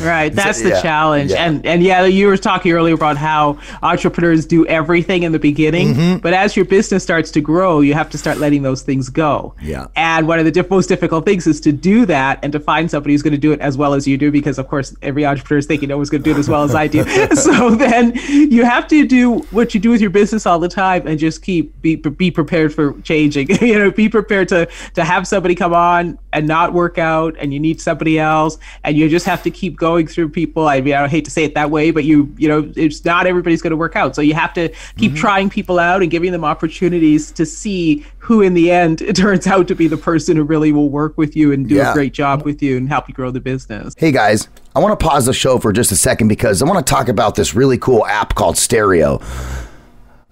[0.00, 1.30] Right, that's the yeah, challenge.
[1.30, 1.44] yeah.
[1.46, 5.94] And and yeah, you were talking earlier about how entrepreneurs do everything in the beginning,
[5.94, 6.18] Mm-hmm.
[6.18, 9.54] but as your business starts to grow, you have to start letting those things go.
[9.62, 9.86] Yeah.
[9.96, 12.90] And one of the diff- most difficult things is to do that and to find
[12.90, 15.24] somebody who's going to do it as well as you do, because of course every
[15.24, 17.70] entrepreneur is thinking, "No one's going to do it as well as I do." so
[17.70, 21.18] then you have to do what you do with your business all the time and
[21.18, 23.48] just keep be be prepared for changing.
[23.62, 27.54] you know, be prepared to to have somebody come on and not work out, and
[27.54, 30.66] you need somebody else, and you just have to keep going through people.
[30.66, 33.28] I mean, I hate to say it that way, but you you know, it's not
[33.28, 35.14] everybody's going to work out, so you have to keep mm-hmm.
[35.14, 39.46] trying people out and giving them opportunities to see who, in the end, it turns
[39.46, 41.92] out to be the person who really will work with you and do Yeah.
[41.92, 43.94] a great job with you and help you grow the business.
[43.96, 46.84] Hey guys, I want to pause the show for just a second because I want
[46.84, 49.20] to talk about this really cool app called Stereo.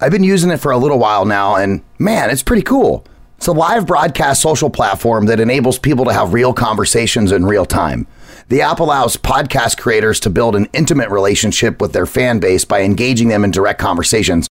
[0.01, 3.07] I've been using it for a little while now, and man, it's pretty cool.
[3.37, 7.67] It's a live broadcast social platform that enables people to have real conversations in real
[7.67, 8.07] time.
[8.49, 12.81] The app allows podcast creators to build an intimate relationship with their fan base by
[12.81, 14.49] engaging them in direct conversations.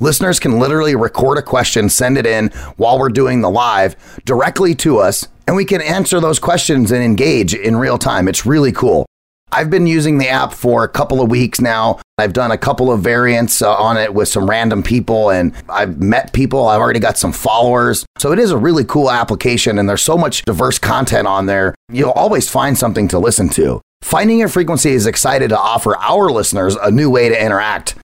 [0.00, 4.72] Listeners can literally record a question, send it in while we're doing the live directly
[4.76, 8.28] to us, and we can answer those questions and engage in real time.
[8.28, 9.07] It's really cool.
[9.50, 12.00] I've been using the app for a couple of weeks now.
[12.18, 16.00] I've done a couple of variants uh, on it with some random people and I've
[16.00, 16.66] met people.
[16.66, 18.04] I've already got some followers.
[18.18, 21.74] So it is a really cool application and there's so much diverse content on there.
[21.90, 23.80] You'll always find something to listen to.
[24.02, 27.96] Finding Your Frequency is excited to offer our listeners a new way to interact.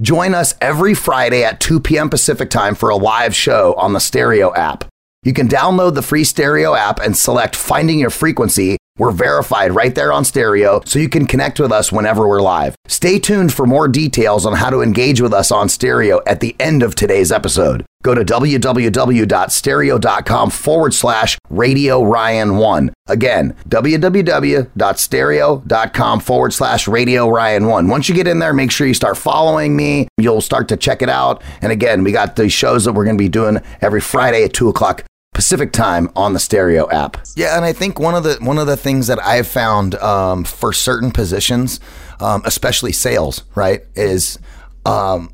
[0.00, 2.08] Join us every Friday at 2 p.m.
[2.08, 4.84] Pacific time for a live show on the Stereo app.
[5.24, 9.94] You can download the free Stereo app and select Finding Your Frequency We're verified right
[9.94, 12.74] there on stereo, so you can connect with us whenever we're live.
[12.88, 16.56] Stay tuned for more details on how to engage with us on stereo at the
[16.58, 17.84] end of today's episode.
[18.02, 22.92] Go to www.stereo.com forward slash radio Ryan 1.
[23.08, 27.88] Again, www.stereo.com forward slash radio Ryan 1.
[27.88, 30.06] Once you get in there, make sure you start following me.
[30.16, 31.42] You'll start to check it out.
[31.60, 34.52] And again, we got the shows that we're going to be doing every Friday at
[34.52, 35.02] 2 o'clock
[35.38, 37.16] Pacific time on the stereo app.
[37.36, 40.42] Yeah, and I think one of the one of the things that I've found um,
[40.42, 41.78] for certain positions,
[42.18, 44.40] um, especially sales, right, is
[44.84, 45.32] um,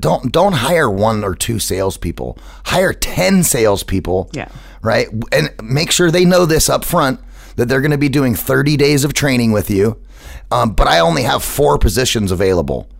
[0.00, 2.36] don't don't hire one or two salespeople.
[2.64, 4.28] Hire ten salespeople.
[4.32, 4.48] Yeah.
[4.82, 7.20] Right, and make sure they know this up front
[7.54, 10.02] that they're going to be doing thirty days of training with you.
[10.50, 12.90] Um, but I only have four positions available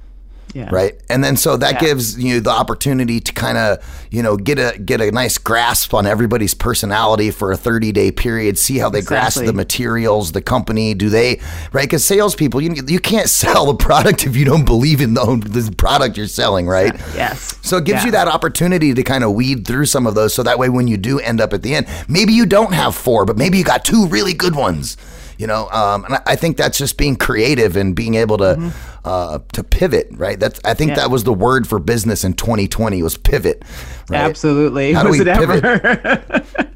[0.53, 0.69] Yeah.
[0.71, 1.81] right and then so that Yeah.
[1.81, 3.79] gives you the opportunity to kind of
[4.13, 8.13] you know get a get a nice grasp on everybody's personality for a 30 day
[8.13, 11.41] period see how they grasp the materials the company do they
[11.73, 15.25] right because salespeople you, you can't sell the product if you don't believe in the,
[15.45, 17.57] the product you're selling right Yes.
[17.63, 18.07] so it gives Yeah.
[18.07, 20.87] you that opportunity to kind of weed through some of those so that way when
[20.87, 23.65] you do end up at the end maybe you don't have four but maybe you
[23.65, 24.97] got two really good ones
[25.39, 28.73] you know um, and I- i think that's just being creative and being able to
[29.05, 30.99] uh, to pivot right that's i think Mm-hmm.
[30.99, 31.05] Yeah.
[31.07, 33.63] that was the word for business in 2020 was pivot
[34.11, 34.21] right?
[34.21, 34.93] Absolutely.
[34.93, 35.65] How do Was we it pivot?
[35.65, 36.45] ever?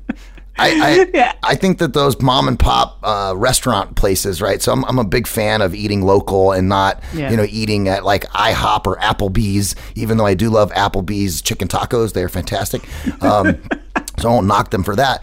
[0.61, 1.33] I, I, Yeah.
[1.44, 4.61] I think that those mom and pop uh, restaurant places, right?
[4.61, 7.31] So I'm, I'm a big fan of eating local and not, Yeah.
[7.31, 11.68] you know, eating at like IHOP or Applebee's, even though I do love Applebee's chicken
[11.68, 12.12] tacos.
[12.12, 12.83] They're fantastic.
[13.23, 13.62] Um,
[14.18, 15.23] so I won't knock them for that.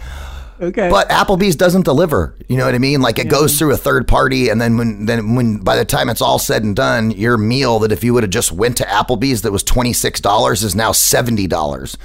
[0.61, 0.89] Okay.
[0.89, 2.35] But Applebee's doesn't deliver.
[2.47, 3.01] You know what I mean?
[3.01, 6.09] Like it goes through a third party, and then when then when by the time
[6.09, 8.83] it's all said and done, your meal that if you would have just went to
[8.85, 11.97] Applebee's that was twenty six dollars is now seventy dollars,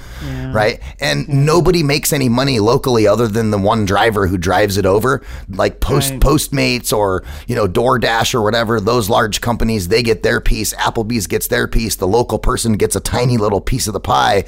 [0.53, 0.79] right?
[0.99, 5.21] And nobody makes any money locally other than the one driver who drives it over,
[5.49, 6.19] like Post Right.
[6.19, 8.79] Postmates or you know DoorDash or whatever.
[8.79, 10.73] Those large companies they get their piece.
[10.73, 11.95] Applebee's gets their piece.
[11.95, 14.43] The local person gets a tiny little piece of the pie.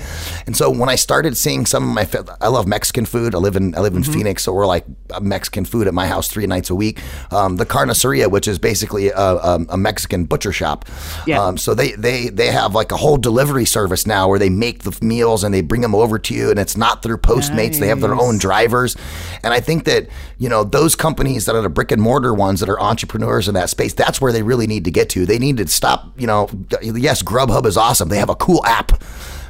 [0.46, 3.36] And so when I started seeing some of my, I love Mexican food.
[3.36, 4.13] I live in I live in Mm-hmm.
[4.13, 4.86] Phoenix, so we're like
[5.21, 6.99] Mexican food at my house three nights a week.
[7.32, 10.86] Um, the Carniceria, which is basically a, a, a Mexican butcher shop.
[11.25, 11.41] Yeah.
[11.41, 14.84] Um, so they they they have like a whole delivery service now where they make
[14.84, 17.79] the meals and they bring them over to you, and it's not through Postmates.
[17.79, 18.95] They have their own drivers,
[19.43, 22.60] and I think that you know those companies that are the brick and mortar ones
[22.60, 23.93] that are entrepreneurs in that space.
[23.93, 25.25] That's where they really need to get to.
[25.25, 26.19] They need to stop.
[26.19, 26.49] You know,
[26.82, 28.10] yes, Grubhub is awesome.
[28.10, 29.01] They have a cool app,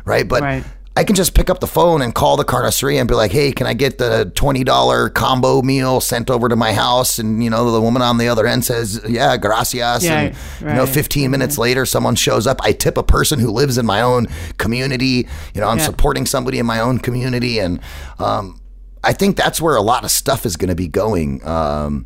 [0.05, 0.27] right?
[0.27, 0.63] But Right.
[0.95, 3.51] I can just pick up the phone and call the carniceria and be like, "Hey,
[3.51, 7.49] can I get the twenty dollar combo meal sent over to my house?" And you
[7.49, 11.31] know, the woman on the other end says, "Yeah, gracias." Yeah, and you know, fifteen
[11.31, 12.59] minutes later, someone shows up.
[12.63, 14.27] I tip a person who lives in my own
[14.59, 15.27] community.
[15.55, 15.85] You know, I'm Yeah.
[15.85, 17.79] supporting somebody in my own community, and
[18.19, 18.59] um,
[19.03, 21.43] I think that's where a lot of stuff is going to be going.
[21.43, 22.05] Um,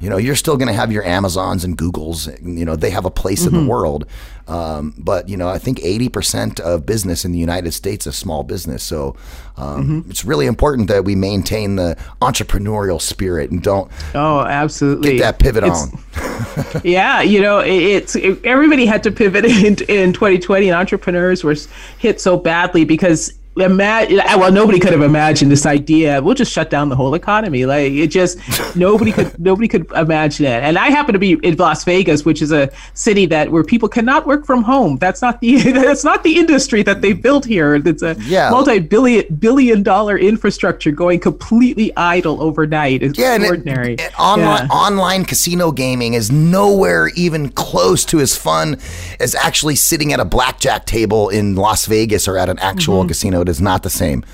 [0.00, 2.26] you know, you're still going to have your Amazons and Googles.
[2.42, 4.06] You know, they have a place in the world.
[4.48, 8.42] Um, but you know, I think 80% of business in the United States is small
[8.42, 8.82] business.
[8.82, 9.14] So
[9.56, 15.12] um, it's really important that we maintain the entrepreneurial spirit and don't oh, absolutely.
[15.12, 16.80] get that pivot It's- on.
[16.84, 21.44] yeah, you know, it, it's it, everybody had to pivot in in 2020, and entrepreneurs
[21.44, 21.56] were
[21.98, 23.34] hit so badly because.
[23.56, 26.22] Imagine, well, nobody could have imagined this idea.
[26.22, 27.66] We'll just shut down the whole economy.
[27.66, 28.38] Like it just
[28.76, 30.62] nobody could nobody could imagine it.
[30.62, 33.88] And I happen to be in Las Vegas, which is a city that where people
[33.88, 34.98] cannot work from home.
[34.98, 37.74] That's not the that's not the industry that they built here.
[37.74, 38.50] It's a Yeah.
[38.50, 43.02] multi-billion billion dollar infrastructure going completely idle overnight.
[43.02, 43.94] It's Yeah, and it- extraordinary.
[43.94, 44.76] it- online Yeah.
[44.76, 48.78] online casino gaming is nowhere even close to as fun
[49.18, 53.08] as actually sitting at a blackjack table in Las Vegas or at an actual mm-hmm.
[53.08, 53.39] casino.
[53.40, 54.24] It is not the same.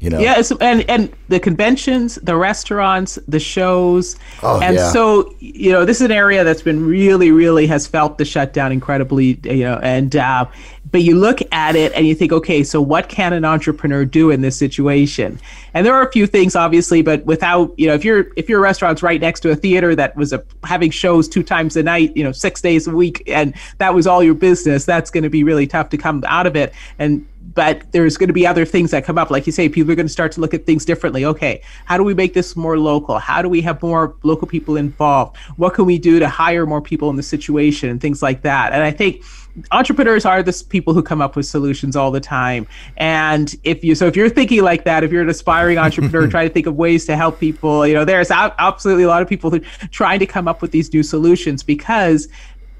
[0.00, 0.18] You know.
[0.18, 4.90] Yeah, and and the conventions, the restaurants, the shows, Oh, and yeah.
[4.92, 8.70] so you know this is an area that's been really, really has felt the shutdown
[8.70, 9.40] incredibly.
[9.44, 10.44] You know, and uh,
[10.90, 14.30] but you look at it and you think, okay, so what can an entrepreneur do
[14.30, 15.40] in this situation?
[15.72, 18.60] And there are a few things, obviously, but without you know, if your if your
[18.60, 22.14] restaurant's right next to a theater that was a, having shows two times a night,
[22.16, 25.30] you know, six days a week, and that was all your business, that's going to
[25.30, 26.74] be really tough to come out of it.
[26.98, 29.30] And but there's going to be other things that come up.
[29.30, 31.24] Like you say people are going to start to look at things differently.
[31.24, 33.18] Okay how do we make this more local?
[33.18, 35.36] How do we have more local people involved?
[35.56, 38.72] What can we do to hire more people in the situation and things like that?
[38.72, 39.22] And i think
[39.70, 42.66] entrepreneurs are the people who come up with solutions all the time.
[42.96, 46.48] And if you so if you're thinking like that if you're an aspiring entrepreneur trying
[46.48, 47.86] to think of ways to help people.
[47.86, 50.92] You know there's absolutely a lot of people who trying to come up with these
[50.92, 52.28] new solutions because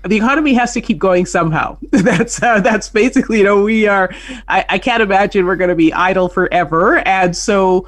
[0.07, 1.79] the economy has to keep going somehow.
[1.91, 4.13] That's uh, that's basically you know we are.
[4.49, 7.87] I, I can't imagine we're going to be idle forever, and so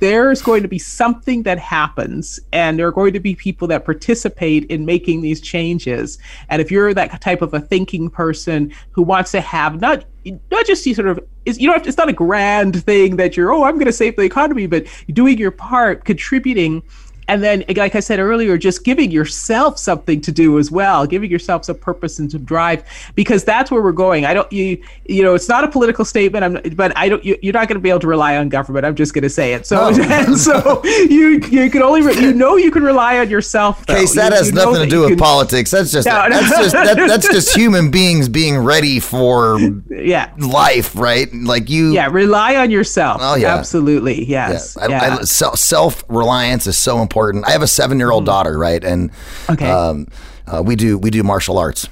[0.00, 3.84] there's going to be something that happens and there are going to be people that
[3.84, 6.18] participate in making these changes
[6.50, 10.04] and if you're that type of a thinking person who wants to have not
[10.50, 13.52] not just you sort of is you know it's not a grand thing that you're
[13.52, 16.82] oh i'm going to save the economy but doing your part contributing
[17.28, 21.30] and then like i said earlier just giving yourself something to do as well giving
[21.30, 22.82] yourself some purpose and some drive
[23.14, 26.44] because that's where we're going i don't you you know it's not a political statement
[26.44, 28.84] i'm but i don't you, you're not going to be able to rely on government
[28.84, 32.32] i'm just going to say it so and so you you can only re- you
[32.32, 33.94] know you can rely on yourself though.
[33.94, 35.70] Case that You- has you nothing to do with can- politics.
[35.70, 36.40] That's just No, no.
[36.40, 39.58] that's just that, that's just human beings being ready for
[39.90, 41.28] yeah life, right?
[41.32, 41.92] Like you.
[41.92, 43.54] yeah rely on yourself Oh, yeah.
[43.56, 45.18] absolutely yes I, yeah.
[45.20, 47.17] I, self reliance is so important.
[47.44, 49.52] I have a seven year old daughter, right, and Mm-hmm.
[49.52, 49.70] Okay.
[49.70, 50.06] um,
[50.46, 51.88] uh, we do we do martial arts.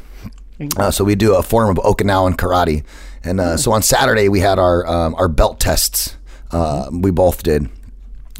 [0.78, 2.82] Uh, so we do a form of Okinawan karate,
[3.22, 6.16] and uh, so on Saturday we had our um, our belt tests.
[6.50, 7.68] Uh, we both did.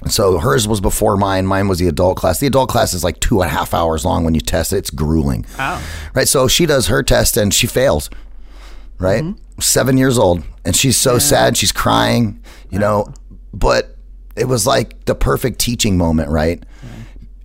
[0.09, 1.47] So hers was before mine.
[1.47, 2.39] Mine was the adult class.
[2.41, 4.76] The adult class is like two and a half hours long when you test it.
[4.78, 5.45] It's grueling.
[5.59, 5.82] Wow.
[6.14, 6.28] Right.
[6.28, 8.09] So she does her test and she fails.
[8.99, 9.24] Right.
[9.59, 10.45] Seven years old.
[10.64, 11.57] And she's so sad.
[11.57, 13.12] She's crying, you know,
[13.53, 13.95] but
[14.37, 16.30] it was like the perfect teaching moment.
[16.30, 16.62] Right.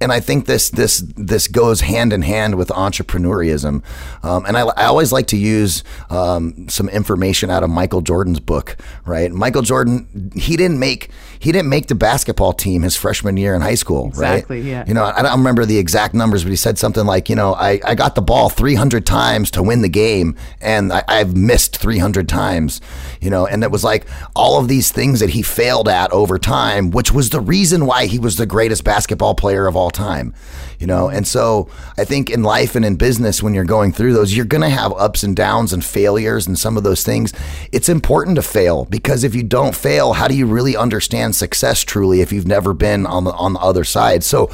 [0.01, 3.83] And I think this this this goes hand in hand with entrepreneurism,
[4.23, 8.39] um, and I, I always like to use um, some information out of Michael Jordan's
[8.39, 8.77] book.
[9.05, 13.55] Right, Michael Jordan he didn't make he didn't make the basketball team his freshman year
[13.55, 14.07] in high school.
[14.07, 14.65] Exactly, right?
[14.65, 14.83] yeah.
[14.87, 17.55] You know, I don't remember the exact numbers, but he said something like, you know,
[17.55, 21.77] I, I got the ball 300 times to win the game, and I, I've missed
[21.77, 22.79] 300 times,
[23.19, 26.37] you know, and it was like all of these things that he failed at over
[26.37, 30.33] time, which was the reason why he was the greatest basketball player of all time,
[30.79, 31.09] you know.
[31.09, 34.45] And so I think in life and in business, when you're going through those, you're
[34.45, 37.33] going to have ups and downs and failures and some of those things.
[37.71, 41.83] It's important to fail because if you don't fail, how do you really understand success
[41.83, 44.23] truly if you've never been on the on the other side?
[44.23, 44.49] So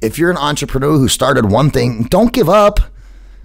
[0.00, 2.80] if you're an entrepreneur who started one thing, don't give up.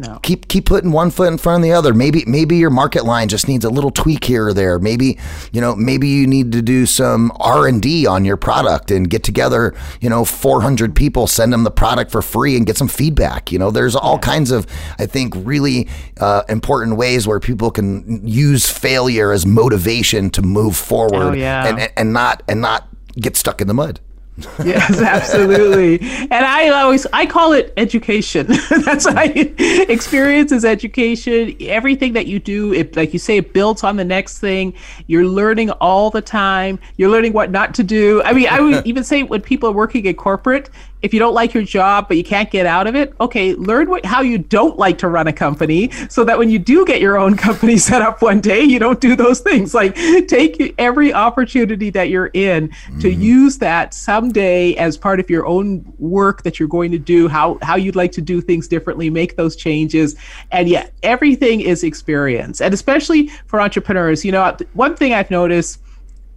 [0.01, 0.19] No.
[0.23, 1.93] Keep keep putting one foot in front of the other.
[1.93, 4.79] Maybe maybe your market line just needs a little tweak here or there.
[4.79, 5.19] Maybe
[5.51, 9.07] you know maybe you need to do some R and D on your product and
[9.09, 12.87] get together you know 400 people, send them the product for free and get some
[12.87, 13.51] feedback.
[13.51, 14.65] You know there's all kinds of
[14.97, 15.87] I think really
[16.19, 21.67] uh, important ways where people can use failure as motivation to move forward Oh, yeah.
[21.67, 22.87] and and not and not
[23.19, 23.99] get stuck in the mud.
[24.63, 25.99] yes absolutely.
[25.99, 28.47] And i always i call it education.
[28.85, 29.25] That's what i
[29.89, 31.55] experience is education.
[31.61, 34.73] Everything that you do it like you say it builds on the next thing.
[35.07, 36.79] You're learning all the time.
[36.97, 38.21] You're learning what not to do.
[38.23, 40.69] I mean i would even say when people are working in corporate
[41.01, 43.89] if you don't like your job but you can't get out of it okay learn
[43.89, 47.01] what how you don't like to run a company so that when you do get
[47.01, 49.73] your own company set up one day you don't do those things.
[49.73, 49.95] Like
[50.27, 53.21] take every opportunity that you're in to mm-hmm.
[53.21, 57.57] use that someday as part of your own work that you're going to do how
[57.61, 60.15] how you'd like to do things differently make those changes.
[60.51, 62.61] And yeah everything is experience.
[62.61, 65.79] And especially for entrepreneurs you know one thing i've noticed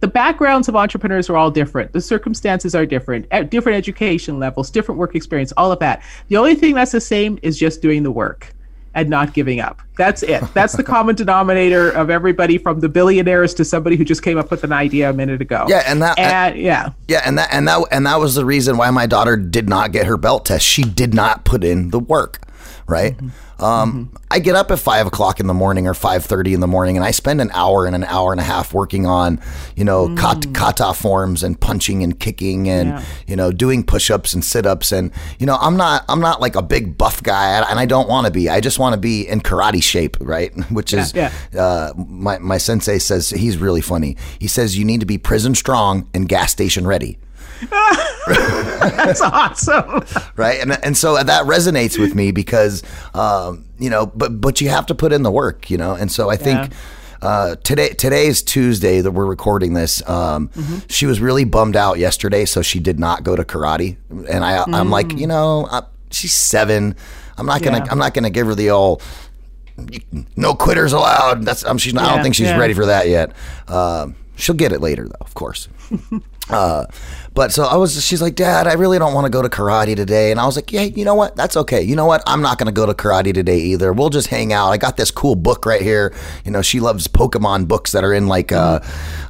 [0.05, 1.91] the backgrounds of entrepreneurs are all different.
[1.91, 6.03] The circumstances are different, at different education levels, different work experience, all of that.
[6.27, 8.53] The only thing that's the same is just doing the work
[8.93, 9.81] and not giving up.
[9.97, 10.43] That's it.
[10.53, 14.51] That's the common denominator of everybody from the billionaires to somebody who just came up
[14.51, 15.65] with an idea a minute ago.
[15.67, 16.91] Yeah, and that- and yeah.
[17.07, 19.91] Yeah, and that and that and that was the reason why my daughter did not
[19.91, 20.63] get her belt test.
[20.63, 22.41] She did not put in the work,
[22.85, 23.17] right?
[23.17, 23.29] Mm-hmm.
[23.59, 26.67] Um, I get up at five o'clock in the morning or five thirty in the
[26.67, 29.39] morning, and I spend an hour and an hour and a half working on,
[29.75, 33.03] you know, kat- kata forms and punching and kicking and Yeah.
[33.27, 36.61] you know doing push-ups and sit-ups and you know I'm not I'm not like a
[36.61, 38.49] big buff guy and I don't want to be.
[38.49, 40.51] I just want to be in karate shape, right?
[40.71, 44.17] Which is Yeah, uh, my my sensei says he's really funny.
[44.39, 47.17] He says you need to be prison strong and gas station ready
[48.27, 50.03] That's awesome.
[50.35, 50.59] right?
[50.59, 52.83] And and so that resonates with me because
[53.13, 55.93] um, you know but but you have to put in the work you know?
[55.93, 56.73] And so I think
[57.21, 60.07] uh, today today's Tuesday that we're recording this.
[60.07, 60.49] Um,
[60.87, 63.97] she was really bummed out yesterday so she did not go to karate.
[64.29, 65.81] And I I'm like you know uh,
[66.11, 66.95] she's 7
[67.37, 67.91] I'm not going to Yeah.
[67.91, 69.01] I'm not to give her the old
[70.37, 71.43] no quitters allowed.
[71.43, 72.57] That's um, she's not, I don't think she's yeah.
[72.57, 73.33] ready for that yet.
[73.67, 75.67] Um, she'll get it later though of course.
[76.47, 76.85] Uh,
[77.35, 79.93] but so I was, she's like, Dad, I really don't want to go to karate
[79.93, 80.31] today.
[80.31, 81.35] And I was like, Yeah, you know what?
[81.35, 81.81] That's okay.
[81.81, 82.23] You know what?
[82.25, 83.91] I'm not going to go to karate today either.
[83.91, 84.69] We'll just hang out.
[84.69, 86.13] I got this cool book right here.
[86.45, 88.81] You know, she loves Pokemon books that are in like a,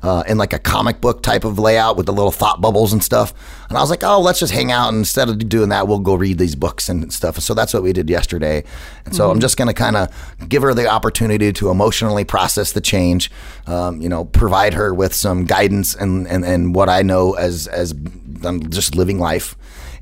[0.03, 3.03] uh, in like a comic book type of layout with the little thought bubbles and
[3.03, 3.33] stuff.
[3.69, 4.89] And I was like, Oh, let's just hang out.
[4.89, 7.39] And instead of doing that, we'll go read these books and stuff.
[7.39, 8.63] So that's what we did yesterday.
[9.05, 12.71] And so I'm just going to kind of give her the opportunity to emotionally process
[12.71, 13.31] the change,
[13.65, 17.65] um, you know, provide her with some guidance and, and, and what I know as
[17.67, 17.94] as
[18.43, 19.55] I'm just living life,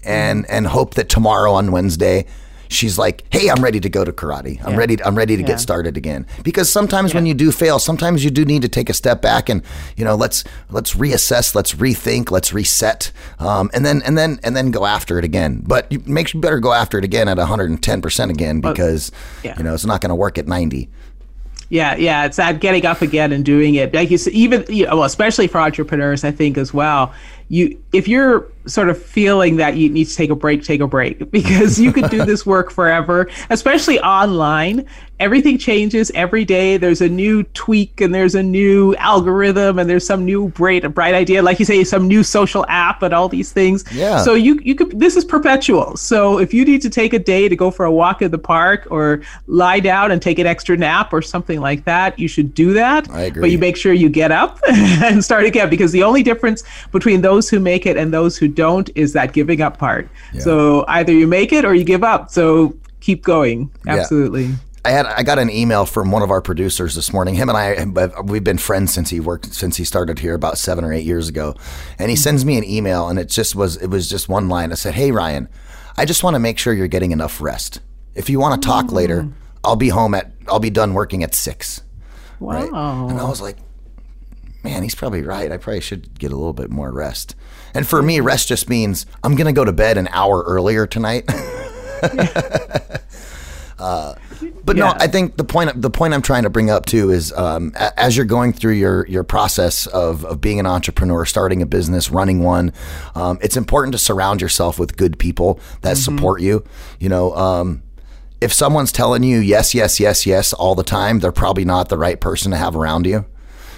[0.03, 2.25] and and hope that tomorrow on Wednesday.
[2.69, 4.59] She's like, "Hey, I'm ready to go to karate.
[4.65, 4.77] I'm Yeah.
[4.77, 5.03] ready.
[5.03, 5.49] I'm ready to Yeah.
[5.49, 8.89] get started again." Because sometimes when you do fail, sometimes you do need to take
[8.89, 9.61] a step back and
[9.95, 14.55] you know let's let's reassess, let's rethink, let's reset, um, and then and then and
[14.55, 15.61] then go after it again.
[15.63, 19.11] But you make sure you better go after it again at 110 percent again because
[19.43, 19.53] yeah.
[19.55, 20.89] you know it's not going to work at 90.
[21.69, 23.93] Yeah, yeah, it's that getting up again and doing it.
[23.93, 27.13] Like you said, even you know, well, especially for entrepreneurs, I think as well.
[27.53, 30.87] You, if you're sort of feeling that you need to take a break, take a
[30.87, 34.85] break because you could do this work forever, especially online.
[35.19, 36.75] Everything changes every day.
[36.75, 41.13] There's a new tweak and there's a new algorithm and there's some new bright, bright
[41.13, 43.85] idea, like you say, some new social app and all these things.
[43.93, 44.21] Yeah.
[44.23, 44.99] So you, you could.
[44.99, 45.95] This is perpetual.
[45.95, 48.37] So if you need to take a day to go for a walk in the
[48.37, 52.53] park or lie down and take an extra nap or something like that, you should
[52.53, 53.09] do that.
[53.09, 53.41] I agree.
[53.41, 57.21] But you make sure you get up and start again because the only difference between
[57.21, 60.09] those who make it and those who don't is that giving up part.
[60.39, 62.29] So either you make it or you give up.
[62.29, 63.71] So keep going.
[63.85, 63.97] Yeah.
[63.97, 64.51] Absolutely.
[64.85, 67.35] I had I got an email from one of our producers this morning.
[67.35, 70.83] Him and I we've been friends since he worked since he started here about seven
[70.83, 71.55] or eight years ago,
[71.97, 72.21] and he mm-hmm.
[72.21, 74.71] sends me an email and it just was it was just one line.
[74.71, 75.47] I said, "Hey Ryan,
[75.97, 77.79] I just want to make sure you're getting enough rest.
[78.13, 78.91] If you want to talk mm.
[78.91, 79.29] later,
[79.63, 81.81] I'll be home at I'll be done working at six.
[82.39, 82.53] Wow.
[82.53, 83.11] Right?
[83.11, 83.57] And I was like,
[84.63, 85.51] man, he's probably right.
[85.51, 87.35] I probably should get a little bit more rest.
[87.73, 90.85] And for me, rest just means I'm going to go to bed an hour earlier
[90.87, 91.29] tonight.
[93.79, 94.15] Uh,
[94.63, 97.33] but no, I think the point the point I'm trying to bring up too is
[97.33, 101.65] um, as you're going through your your process of, of being an entrepreneur, starting a
[101.65, 102.71] business, running one,
[103.13, 106.63] um, it's important to surround yourself with good people that support you.
[106.99, 107.83] You know, um,
[108.39, 111.97] if someone's telling you yes, yes, yes, yes all the time, they're probably not the
[111.97, 113.25] right person to have around you.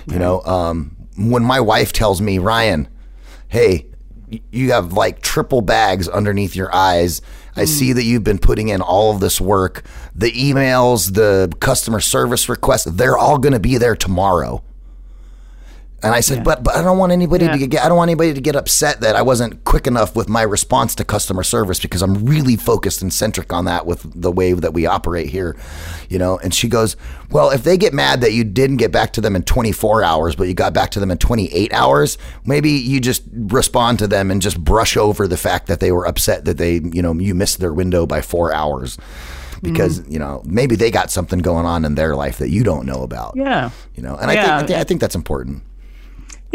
[0.08, 2.88] You know, um, when my wife tells me, Ryan,
[3.48, 3.88] hey,
[4.52, 7.22] you have like triple bags underneath your eyes.
[7.56, 7.66] I hmm.
[7.66, 9.84] see that you've been putting in all of this work.
[10.14, 14.64] The emails, the customer service requests, they're all going to be there tomorrow.
[16.06, 17.58] And I said, but but I don't want anybody Yeah.
[17.58, 20.30] to get I don't want anybody to get upset that I wasn't quick enough with
[20.30, 24.32] my response to customer service because I'm really focused and centric on that with the
[24.32, 25.56] way that we operate here,
[26.08, 26.38] you know.
[26.38, 26.96] And she goes,
[27.32, 30.36] "Well, if they get mad that you didn't get back to them in 24 hours,
[30.36, 34.30] but you got back to them in 28 hours, maybe you just respond to them
[34.32, 37.34] and just brush over the fact that they were upset that they, you know, you
[37.34, 38.98] missed their window by 4 hours."
[39.62, 40.12] Because mm-hmm.
[40.12, 43.02] you know maybe they got something going on in their life that you don't know
[43.02, 43.34] about.
[43.36, 43.70] Yeah.
[43.96, 44.60] You know, and I Yeah.
[44.60, 45.64] think I think that's important.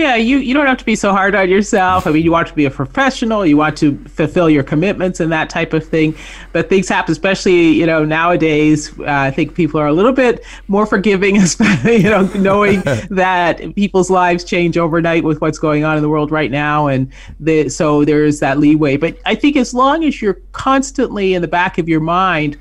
[0.01, 2.07] Yeah, you, you don't have to be so hard on yourself.
[2.07, 5.31] I mean, you want to be a professional, you want to fulfill your commitments and
[5.31, 6.15] that type of thing.
[6.55, 8.99] But things happen, especially, you know, nowadays.
[8.99, 12.81] Uh, I think people are a little bit more forgiving, especially, you know, knowing
[13.11, 16.87] that people's lives change overnight with what's going on in the world right now.
[16.87, 18.97] And the, so there's that leeway.
[18.97, 22.57] But I think as long as you're constantly in the back of your mind,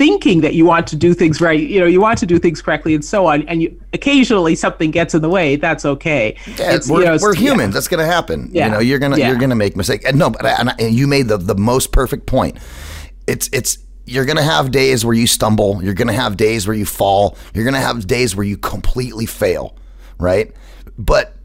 [0.00, 2.62] thinking that you want to do things right, you know, you want to do things
[2.62, 6.34] correctly and so on, and you occasionally something gets in the way, that's okay.
[6.58, 7.40] Yeah, It's, we're, you know, we're yeah.
[7.40, 7.74] humans.
[7.74, 8.48] That's going to happen.
[8.50, 8.64] Yeah.
[8.64, 9.28] You know, you're gonna Yeah.
[9.28, 10.06] you're gonna make mistakes.
[10.06, 12.56] And no, but I, and, I, and you made the the most perfect point.
[13.26, 13.76] It's it's
[14.06, 15.84] you're gonna have days where you stumble.
[15.84, 17.36] You're gonna have days where you fall.
[17.52, 19.76] You're gonna have days where you completely fail,
[20.18, 20.50] right?
[20.96, 21.36] But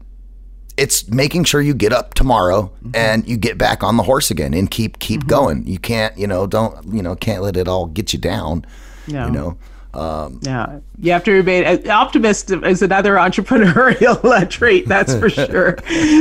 [0.76, 2.90] it's making sure you get up tomorrow Mm-hmm.
[2.94, 5.66] and you get back on the horse again and keep keep going.
[5.66, 8.64] You can't, you know, don't you know, can't let it all get you down.
[9.08, 9.26] No.
[9.26, 9.58] You know.
[9.96, 15.72] Um, Yeah, you have to remain optimist is another entrepreneurial trait, that's for sure.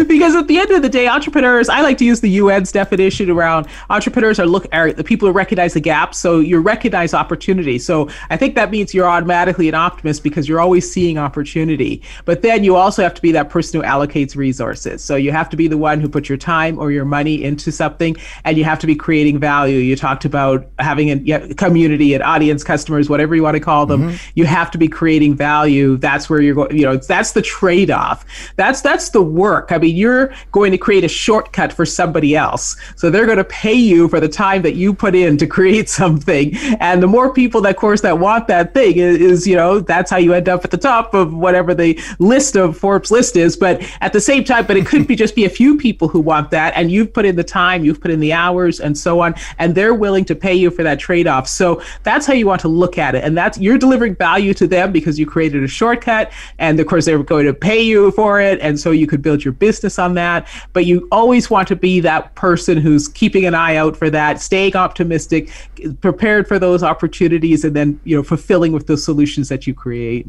[0.07, 3.29] because at the end of the day, entrepreneurs, I like to use the UN's definition
[3.29, 6.17] around entrepreneurs are look are the people who recognize the gaps.
[6.17, 7.77] So you recognize opportunity.
[7.79, 12.01] So I think that means you're automatically an optimist because you're always seeing opportunity.
[12.25, 15.03] But then you also have to be that person who allocates resources.
[15.03, 17.71] So you have to be the one who puts your time or your money into
[17.71, 19.77] something, and you have to be creating value.
[19.77, 24.01] You talked about having a community, an audience, customers, whatever you want to call them.
[24.09, 24.31] Mm-hmm.
[24.35, 25.97] You have to be creating value.
[25.97, 26.77] That's where you're going.
[26.77, 28.25] You know, that's the trade-off.
[28.55, 29.71] That's that's the work.
[29.71, 33.43] I mean, you're going to create a shortcut for somebody else, so they're going to
[33.43, 36.55] pay you for the time that you put in to create something.
[36.79, 39.79] And the more people, that of course, that want that thing is, is you know,
[39.79, 43.35] that's how you end up at the top of whatever the list of Forbes list
[43.35, 43.57] is.
[43.57, 46.19] But at the same time, but it could be just be a few people who
[46.19, 49.19] want that, and you've put in the time, you've put in the hours, and so
[49.21, 51.47] on, and they're willing to pay you for that trade-off.
[51.47, 54.67] So that's how you want to look at it, and that's you're delivering value to
[54.67, 58.39] them because you created a shortcut, and of course they're going to pay you for
[58.39, 60.47] it, and so you could build your business on that.
[60.73, 64.41] But you always want to be that person who's keeping an eye out for that,
[64.41, 65.49] staying optimistic,
[66.01, 70.27] prepared for those opportunities, and then you know fulfilling with those solutions that you create.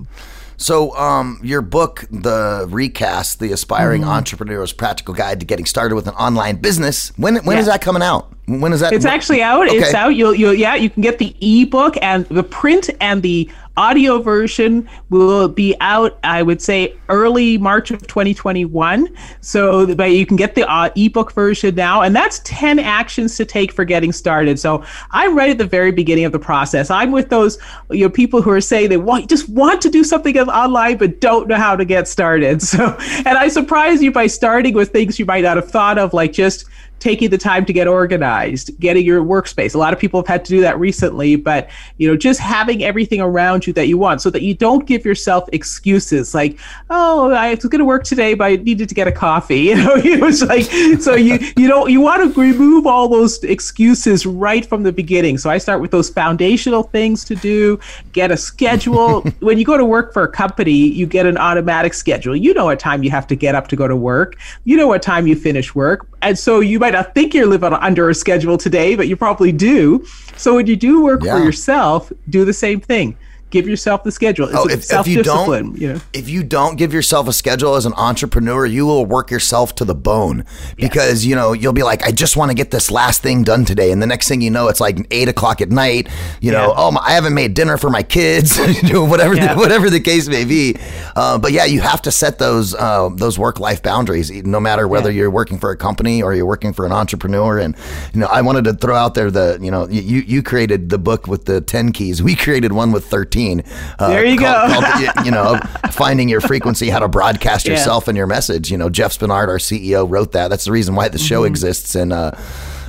[0.58, 4.10] So, um, your book, the recast, the aspiring Mm-hmm.
[4.10, 7.12] entrepreneur's practical guide to getting started with an online business.
[7.16, 7.72] When when is Yeah.
[7.72, 8.32] that coming out?
[8.46, 8.92] When is that?
[8.92, 9.66] It's actually out.
[9.68, 10.10] It's out.
[10.14, 14.88] You'll, you'll, yeah, you can get the ebook and the print and the audio version
[15.10, 16.18] will be out.
[16.24, 19.08] I would say early March of 2021.
[19.40, 23.44] So, but you can get the uh, ebook version now, and that's 10 actions to
[23.44, 24.58] take for getting started.
[24.58, 26.90] So, I'm right at the very beginning of the process.
[26.90, 27.58] I'm with those
[27.90, 31.20] you know people who are saying they want just want to do something online but
[31.20, 32.62] don't know how to get started.
[32.66, 36.12] So, and I surprise you by starting with things you might not have thought of,
[36.12, 36.66] like just
[36.98, 39.74] taking the time to get organized, getting your workspace.
[39.74, 41.68] A lot of people have had to do that recently, but
[41.98, 45.04] you know, just having everything around you that you want so that you don't give
[45.04, 46.58] yourself excuses like,
[46.90, 49.56] oh, I was going to work today, but I needed to get a coffee.
[49.66, 50.62] You know, it was like,
[51.02, 55.38] so you, you don't, you want to remove all those excuses right from the beginning.
[55.38, 57.80] So I start with those foundational things to do,
[58.12, 59.22] get a schedule.
[59.40, 62.36] when you go to work for a company, you get an automatic schedule.
[62.36, 64.36] You know what time you have to get up to go to work.
[64.64, 66.06] You know what time you finish work.
[66.22, 69.50] And so you might not think you're living under a schedule today, but you probably
[69.50, 70.04] do.
[70.36, 71.36] So when you do work Yeah.
[71.36, 73.16] for yourself, do the same thing.
[73.50, 74.46] Give yourself the schedule.
[74.48, 76.00] It's Oh, if, if you don't, you know.
[76.12, 79.84] if you don't give yourself a schedule as an entrepreneur, you will work yourself to
[79.84, 80.44] the bone
[80.76, 83.64] because you know you'll be like, I just want to get this last thing done
[83.64, 86.08] today, and the next thing you know, it's like eight o'clock at night.
[86.40, 89.54] You know, oh, my, I haven't made dinner for my kids, you know, whatever, Yeah.
[89.54, 90.76] the, whatever the case may be.
[91.14, 94.88] Uh, but yeah, you have to set those uh, those work life boundaries, no matter
[94.88, 95.20] whether Yeah.
[95.20, 97.58] you're working for a company or you're working for an entrepreneur.
[97.60, 97.76] And
[98.12, 100.98] you know, I wanted to throw out there the you know you you created the
[100.98, 102.20] book with the ten keys.
[102.24, 103.35] We created one with thirteen.
[103.36, 104.80] Uh, There you called- go.
[104.80, 105.58] called, you know,
[105.92, 107.72] finding your frequency, how to broadcast Yeah.
[107.74, 108.70] yourself and your message.
[108.70, 110.48] You know, Jeff Spenard, our CEO, wrote that.
[110.48, 111.46] That's the reason why the show Mm-hmm.
[111.50, 111.94] exists.
[111.94, 112.32] And uh,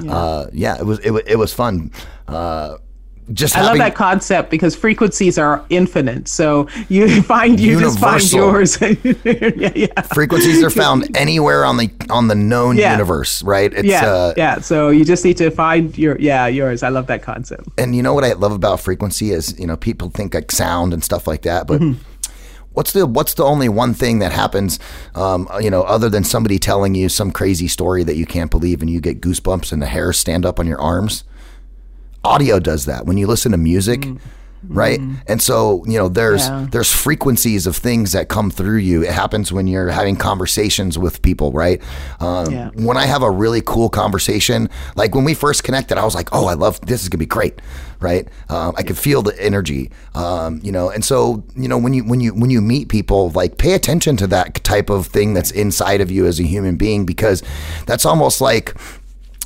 [0.01, 0.15] yeah.
[0.15, 1.91] Uh, yeah, it was it, it was fun.
[3.29, 6.27] Uh, just I love that concept because frequencies are infinite.
[6.27, 8.79] So you find you just find yours.
[8.81, 10.01] yeah, yeah.
[10.13, 12.93] frequencies are found anywhere on the on the known Yeah.
[12.93, 13.73] universe, right?
[13.73, 14.59] It's yeah, uh, yeah.
[14.59, 16.83] So you just need to find your yeah yours.
[16.83, 17.67] I love that concept.
[17.77, 20.93] and you know what I love about frequency is you know people think like sound
[20.93, 21.81] and stuff like that, but
[22.73, 24.79] what's the what's the only one thing that happens,
[25.15, 28.81] um, you know, other than somebody telling you some crazy story that you can't believe
[28.81, 31.23] and you get goosebumps and the hairs stand up on your arms?
[32.23, 34.07] Audio does that when you listen to music.
[34.67, 36.65] Right, and so you know, there's Yeah.
[36.71, 39.03] there's frequencies of things that come through you.
[39.03, 41.79] It happens when you're having conversations with people, right?
[42.19, 42.69] Um, Yeah.
[42.73, 46.29] When I have a really cool conversation, like when we first connected, I was like,
[46.33, 47.03] "Oh, I love this.
[47.03, 47.61] Is gonna be great."
[48.01, 48.27] Right?
[48.49, 50.89] Um, I could feel the energy, um, you know.
[50.89, 54.17] And so, you know, when you when you when you meet people, like pay attention
[54.17, 57.41] to that type of thing that's inside of you as a human being, because
[57.85, 58.73] that's almost like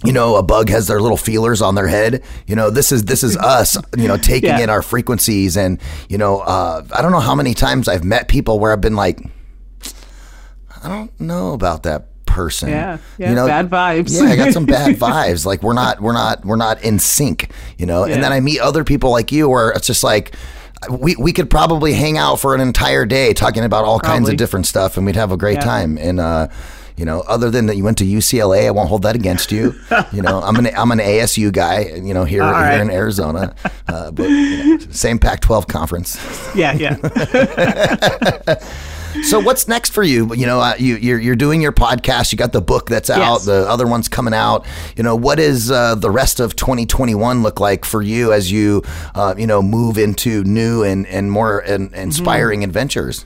[0.04, 2.24] you know a bug has their little feelers on their head.
[2.48, 4.60] You know this is this is us you know taking Yeah.
[4.62, 5.58] in our frequencies.
[5.58, 5.80] And
[6.10, 8.96] you know uh, i don't know how many times i've met people where i've been
[8.96, 9.20] like
[10.84, 12.70] i don't know about that person.
[12.70, 14.18] Yeah, yeah, you know bad vibes.
[14.18, 15.46] yeah i got some bad vibes.
[15.46, 18.04] Like we're not we're not we're not in sync you know?
[18.06, 20.34] And then i meet other people like you where it's just like
[20.90, 24.38] we, we could probably hang out for an entire day talking about all kinds of
[24.38, 25.64] different stuff and we'd have a great Yeah.
[25.66, 25.98] time.
[26.00, 26.48] And uh
[27.02, 28.68] you know, other than that, you went to UCLA.
[28.68, 29.74] I won't hold that against you.
[30.12, 31.82] You know, I'm an I'm an ASU guy.
[31.82, 32.82] You know, here All here right.
[32.82, 33.56] in Arizona,
[33.88, 36.20] uh, but you know, same Pac-12 conference.
[36.56, 36.96] Yeah, yeah.
[39.24, 40.34] So what's next for you?
[40.34, 42.32] You know, uh, you you're, you're doing your podcast.
[42.32, 43.20] You got the book that's out.
[43.20, 43.46] Yes.
[43.46, 44.66] The other one's coming out.
[44.96, 48.84] You know, what is uh, the rest of 2021 look like for you as you
[49.14, 53.26] uh, you know move into new and and more and inspiring adventures?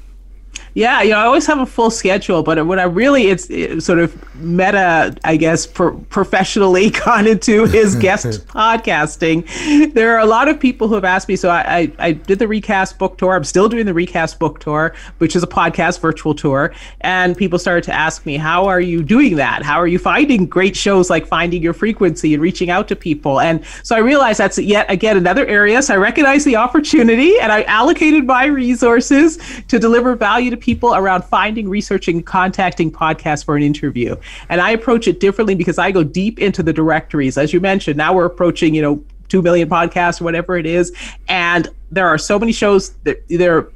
[0.76, 3.86] Yeah, you know, I always have a full schedule, but what I really it's, it's
[3.86, 9.94] sort of meta, I guess, pro- professionally gone into is guest podcasting.
[9.94, 11.38] There are a lot of people who have asked me.
[11.38, 13.38] So I, I, I did the recast book tour.
[13.38, 16.74] I'm still doing the recast book tour, which is a podcast virtual tour.
[17.00, 19.64] And people started to ask me, how are you doing that?
[19.64, 23.40] How are you finding great shows like Finding Your Frequency and reaching out to people?
[23.40, 25.82] And so I realized that's yet again another area.
[25.82, 30.65] So I recognized the opportunity and I allocated my resources to deliver value to people
[30.74, 34.16] around finding, researching, contacting podcasts for an interview.
[34.50, 37.38] And I approach it differently because I go deep into the directories.
[37.38, 40.96] As you mentioned, now we're approaching, you know, 2 million podcasts or whatever it is.
[41.28, 43.68] And there are so many shows that there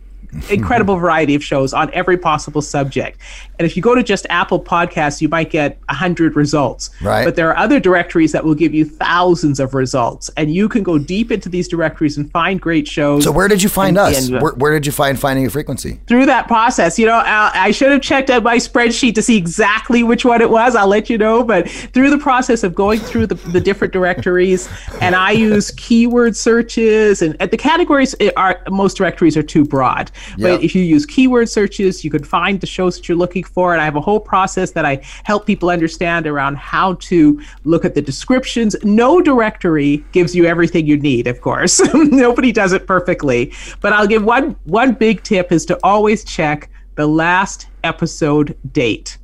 [0.50, 3.20] incredible variety of shows on every possible subject.
[3.58, 6.90] And if you go to just Apple Podcasts, you might get 100 results.
[7.02, 7.26] Right.
[7.26, 10.30] But there are other directories that will give you thousands of results.
[10.38, 13.24] And you can go deep into these directories and find great shows.
[13.24, 14.28] So where did you find And- us?
[14.28, 16.00] and, uh, where, where did you find finding your frequency?
[16.08, 19.38] through that process, you know, I, I should have checked out my spreadsheet to see
[19.38, 20.76] exactly which one it was.
[20.76, 21.44] I'll let you know.
[21.44, 24.70] But through the process of going through the, the different directories,
[25.02, 30.12] and I use keyword searches, and, and the categories are most directories are too broad.
[30.38, 30.64] But Yep.
[30.64, 33.74] if you use keyword searches, you can find the shows that you're looking for.
[33.74, 37.86] And I have a whole process that I help people understand around how to look
[37.86, 38.76] at the descriptions.
[38.84, 41.80] No directory gives you everything you need, of course.
[41.94, 43.54] Nobody does it perfectly.
[43.82, 49.19] But I'll give one one big tip is to always check the last episode date.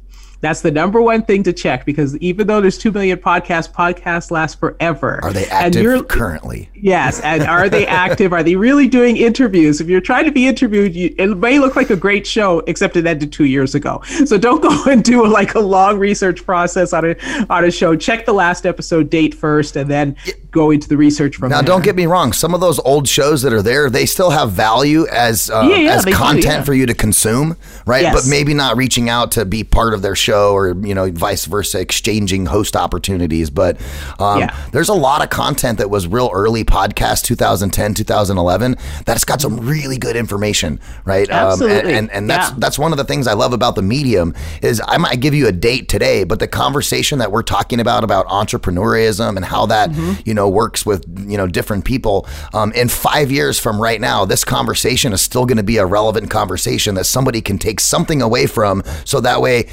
[0.46, 4.30] That's the number one thing to check because even though there's 2 million podcasts, podcasts
[4.30, 5.20] last forever.
[5.24, 6.70] Are they And active you're- currently?
[6.76, 8.32] Yes, and are they active?
[8.32, 9.82] Are they really doing interviews?
[9.82, 12.96] If you're trying to be interviewed, you, it may look like a great show, except
[12.96, 14.04] it ended two years ago.
[14.26, 17.16] So don't go and do like a long research process on a
[17.50, 17.96] on a show.
[17.96, 20.16] Check the last episode date first, and then
[20.52, 21.68] go into the research from Now, there.
[21.68, 22.34] don't get me wrong.
[22.34, 25.78] Some of those old shows that are there, they still have value as uh, Yeah,
[25.78, 26.64] yeah, as they do, content yeah.
[26.64, 28.04] for you to consume, right?
[28.04, 28.14] Yes.
[28.16, 31.46] But maybe not reaching out to be part of their show, or you know, vice
[31.46, 33.50] versa, exchanging host opportunities.
[33.50, 33.78] But
[34.20, 34.56] um, Yeah.
[34.72, 38.76] there's a lot of content that was real early podcast, 2010, 2011.
[39.06, 41.30] That's got some really good information, right?
[41.30, 41.94] Um, and- Absolutely.
[41.94, 42.56] and and that's Yeah.
[42.60, 45.48] that's one of the things I love about the medium is I might give you
[45.48, 49.86] a date today, but the conversation that we're talking about about entrepreneurism and how that
[49.86, 50.14] Mm-hmm.
[50.26, 54.26] you know works with you know different people um, in five years from right now,
[54.26, 58.22] this conversation is still going to be a relevant conversation that somebody can take something
[58.22, 59.68] away from, so that way.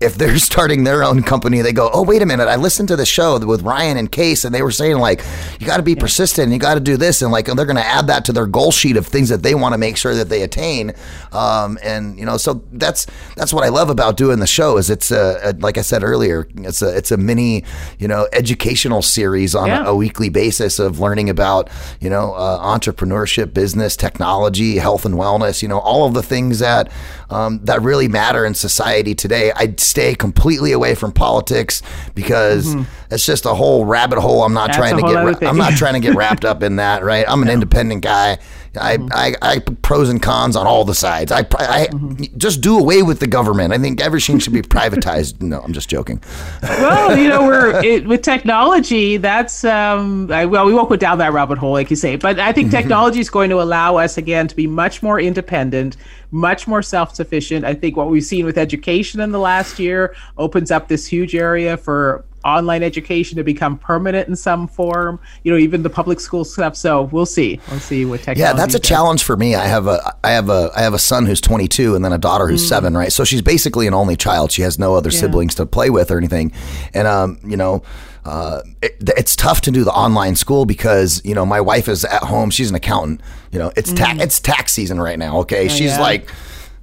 [0.00, 2.46] If they're starting their own company, they go, "Oh, wait a minute!
[2.46, 5.22] I listened to the show with Ryan and Case, and they were saying like,
[5.58, 7.76] you got to be persistent, and you got to do this, and like they're going
[7.76, 10.14] to add that to their goal sheet of things that they want to make sure
[10.14, 10.92] that they attain."
[11.32, 14.88] Um, and you know, so that's that's what I love about doing the show is
[14.88, 17.64] it's a, a like I said earlier, it's a it's a mini
[17.98, 19.84] you know educational series on Yeah.
[19.84, 21.70] a, a weekly basis of learning about
[22.00, 25.60] you know uh, entrepreneurship, business, technology, health and wellness.
[25.60, 26.90] You know, all of the things that
[27.30, 29.52] um, that really matter in society today.
[29.54, 31.82] I stay completely away from politics
[32.14, 32.74] because
[33.10, 34.42] it's just a whole rabbit hole.
[34.44, 34.80] I'm not Mm-hmm.
[34.80, 35.42] That's trying to get.
[35.42, 37.02] Ra- I'm not trying to get wrapped up in that.
[37.04, 37.24] Right.
[37.28, 38.38] I'm an independent guy.
[38.76, 39.08] I, Mm-hmm.
[39.12, 41.32] I, I pros and cons on all the sides.
[41.32, 42.36] I, I Mm-hmm.
[42.38, 43.72] just do away with the government.
[43.72, 45.40] I think everything should be privatized.
[45.42, 46.22] no, I'm just joking.
[46.62, 49.16] well, you know, we're it, with technology.
[49.16, 52.16] That's um, I, well, we won't go down that rabbit hole, like you say.
[52.16, 55.96] But I think technology is going to allow us again to be much more independent,
[56.30, 57.64] much more self-sufficient.
[57.64, 61.34] I think what we've seen with education in the last year opens up this huge
[61.34, 65.20] area for online education to become permanent in some form.
[65.42, 66.76] You know, even the public school stuff.
[66.76, 67.60] So we'll see.
[67.70, 68.40] We'll see what technology.
[68.40, 68.88] Yeah, that's a does.
[68.88, 69.54] challenge for me.
[69.54, 72.18] I have a I have a I have a son who's 22 and then a
[72.18, 73.12] daughter who's 7, right?
[73.12, 74.52] So she's basically an only child.
[74.52, 76.52] She has no other siblings to play with or anything.
[76.94, 77.82] And um, you know,
[78.24, 82.04] uh, it, it's tough to do the online school because you know my wife is
[82.04, 82.50] at home.
[82.50, 83.22] She's an accountant.
[83.50, 85.38] You know, it's tax it's tax season right now.
[85.40, 86.00] Okay, she's yeah.
[86.00, 86.28] like,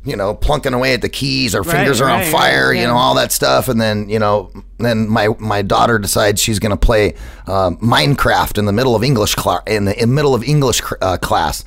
[0.06, 1.54] you know, plunking away at the keys.
[1.54, 2.70] Her Right, fingers are on fire.
[2.70, 3.68] right, You know, all that stuff.
[3.68, 7.16] And then you know, then my my daughter decides she's going to play
[7.48, 10.96] um, Minecraft in the middle of English cla- in the in middle of English cr-
[11.02, 11.64] uh, class.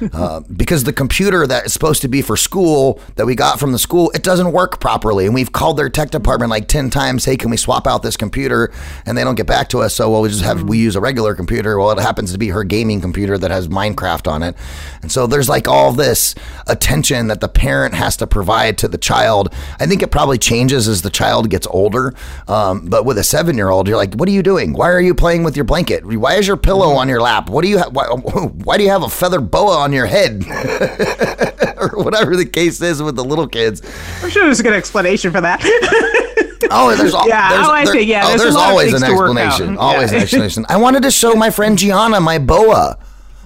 [0.12, 3.72] Uh, because the computer that is supposed to be for school that we got from
[3.72, 5.24] the school it doesn't work properly.
[5.24, 8.16] And we've called their tech department like 10 times hey can we swap out this
[8.16, 8.70] computer?
[9.06, 9.94] And they don't get back to us.
[9.94, 11.78] So well we just have we use a regular computer.
[11.78, 14.54] Well it happens to be her gaming computer that has minecraft on it.
[15.00, 16.34] And so there's like all this
[16.66, 19.52] attention that the parent has to provide to the child.
[19.80, 22.14] I think it probably changes as the child gets older.
[22.48, 24.72] Um, but with a seven year old you're like what are you doing?
[24.72, 26.04] Why are you playing with your blanket?
[26.04, 27.48] Why is your pillow on your lap?
[27.48, 28.06] What do you ha- why,
[28.64, 30.44] why do you have a feather boa on your head.
[31.82, 33.82] Or whatever the case is with the little kids.
[34.22, 35.60] I'm sure there's a good explanation for that.
[36.70, 39.16] oh there's, al- Yeah, there's, oh, I think, yeah, oh, there's there's always an to
[39.16, 39.38] work out.
[39.38, 39.74] explanation.
[39.74, 39.80] Yeah.
[39.80, 40.66] always an explanation.
[40.68, 42.98] I wanted to show my friend gianna my boa.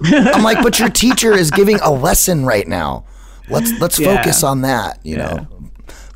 [0.05, 3.05] I'm like but your teacher is giving a lesson right now.
[3.49, 4.15] Let's let's Yeah.
[4.17, 5.47] focus on that you know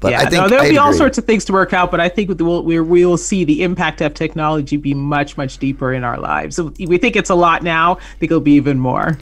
[0.01, 0.97] but yeah, I think no, there'll I'd be all agree.
[0.97, 3.63] sorts of things to work out, but I think we'll, we we will see the
[3.63, 6.55] impact of technology be much, much deeper in our lives.
[6.55, 7.95] So we think it's a lot now.
[7.95, 9.17] I think it'll be even more.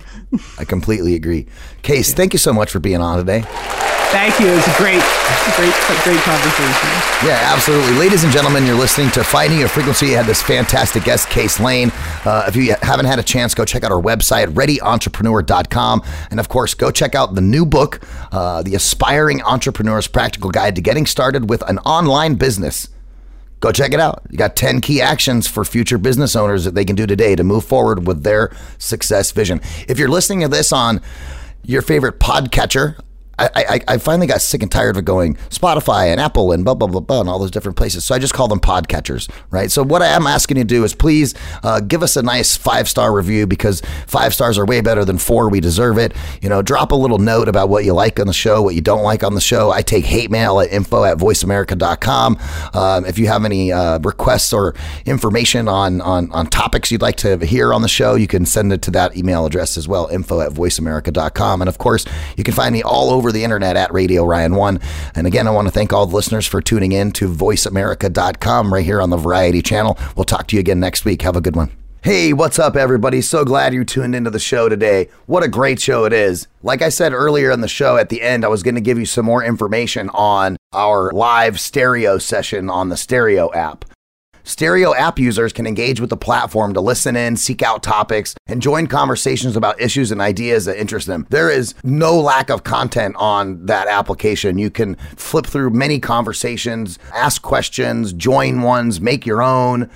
[0.57, 1.47] I completely agree.
[1.81, 3.43] Case, thank you so much for being on today.
[4.11, 4.47] Thank you.
[4.47, 5.03] It was a great,
[5.55, 6.89] great, great conversation.
[7.23, 7.93] Yeah, absolutely.
[7.93, 10.15] Ladies and gentlemen, you're listening to Finding Your Frequency.
[10.15, 11.91] I had this fantastic guest, Case Lane.
[12.25, 16.01] Uh, if you haven't had a chance, go check out our website, readyentrepreneur.com.
[16.31, 18.01] And of course, go check out the new book,
[18.31, 22.89] uh, The Aspiring Entrepreneur's Practical Guide to Getting Started with an Online Business.
[23.59, 24.23] Go check it out.
[24.31, 27.43] You got 10 key actions for future business owners that they can do today to
[27.43, 29.61] move forward with their success vision.
[29.87, 30.99] If you're listening to this on
[31.63, 32.95] your favorite podcatcher,
[33.39, 36.73] I, I, I finally got sick and tired of going Spotify and Apple and blah,
[36.73, 38.03] blah, blah, blah, and all those different places.
[38.03, 39.71] So I just call them podcatchers, right?
[39.71, 41.33] So what I am asking you to do is please
[41.63, 45.17] uh, give us a nice five star review because five stars are way better than
[45.17, 45.49] four.
[45.49, 46.13] We deserve it.
[46.41, 48.81] You know, drop a little note about what you like on the show, what you
[48.81, 49.71] don't like on the show.
[49.71, 52.37] I take hate mail at info at voiceamerica.com.
[52.73, 54.75] Um, if you have any uh, requests or
[55.05, 58.73] information on, on, on topics you'd like to hear on the show, you can send
[58.73, 61.61] it to that email address as well, info at voiceamerica.com.
[61.61, 64.79] And of course, you can find me all over the internet at Radio Ryan One.
[65.15, 68.85] And again, I want to thank all the listeners for tuning in to voiceamerica.com right
[68.85, 69.97] here on the Variety Channel.
[70.15, 71.21] We'll talk to you again next week.
[71.21, 71.71] Have a good one.
[72.01, 73.21] Hey, what's up, everybody?
[73.21, 75.09] So glad you tuned into the show today.
[75.25, 76.47] What a great show it is.
[76.63, 78.97] Like I said earlier in the show, at the end, I was going to give
[78.97, 83.83] you some more information on our live stereo session on the stereo app.
[84.43, 88.61] Stereo app users can engage with the platform to listen in, seek out topics, and
[88.61, 91.27] join conversations about issues and ideas that interest them.
[91.29, 94.57] There is no lack of content on that application.
[94.57, 99.89] You can flip through many conversations, ask questions, join ones, make your own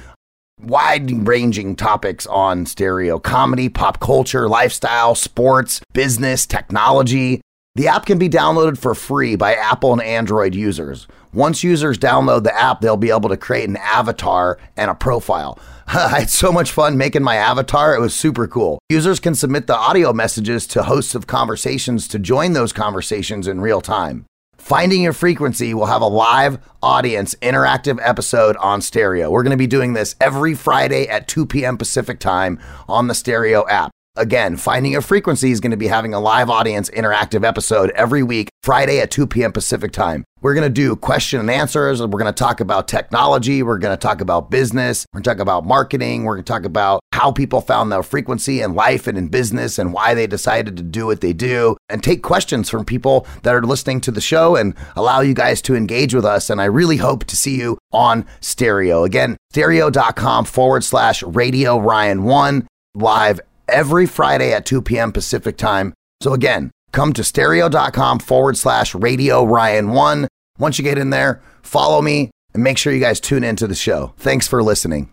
[0.60, 7.42] wide ranging topics on stereo comedy, pop culture, lifestyle, sports, business, technology.
[7.76, 11.08] The app can be downloaded for free by Apple and Android users.
[11.34, 15.58] Once users download the app, they'll be able to create an avatar and a profile.
[15.88, 17.96] I had so much fun making my avatar.
[17.96, 18.78] It was super cool.
[18.90, 23.60] Users can submit the audio messages to hosts of conversations to join those conversations in
[23.60, 24.28] real time.
[24.56, 29.32] Finding Your Frequency will have a live audience interactive episode on stereo.
[29.32, 31.80] We're going to be doing this every Friday at 2 p.m.
[31.80, 33.93] Pacific time on the stereo app.
[34.16, 38.22] Again, Finding a Frequency is going to be having a live audience interactive episode every
[38.22, 39.52] week, Friday at 2 p.m.
[39.52, 40.24] Pacific time.
[40.40, 42.00] We're going to do question and answers.
[42.00, 43.64] We're going to talk about technology.
[43.64, 45.08] We're going to talk about business.
[45.12, 46.26] We're going to talk about marketing.
[46.26, 49.80] We're going to talk about how people found their frequency in life and in business
[49.80, 53.56] and why they decided to do what they do and take questions from people that
[53.56, 56.52] are listening to the show and allow you guys to engage with us.
[56.52, 59.06] And I really hope to see you on stereo.
[59.06, 65.12] Again, stereo.com forward slash radio Ryan one live every Friday at 2 p.m.
[65.12, 65.94] Pacific time.
[66.22, 70.28] So again, come to stereo.com forward slash radio Ryan one.
[70.58, 73.76] Once you get in there, follow me and make sure you guys tune into the
[73.76, 74.14] show.
[74.18, 75.10] Thanks for listening.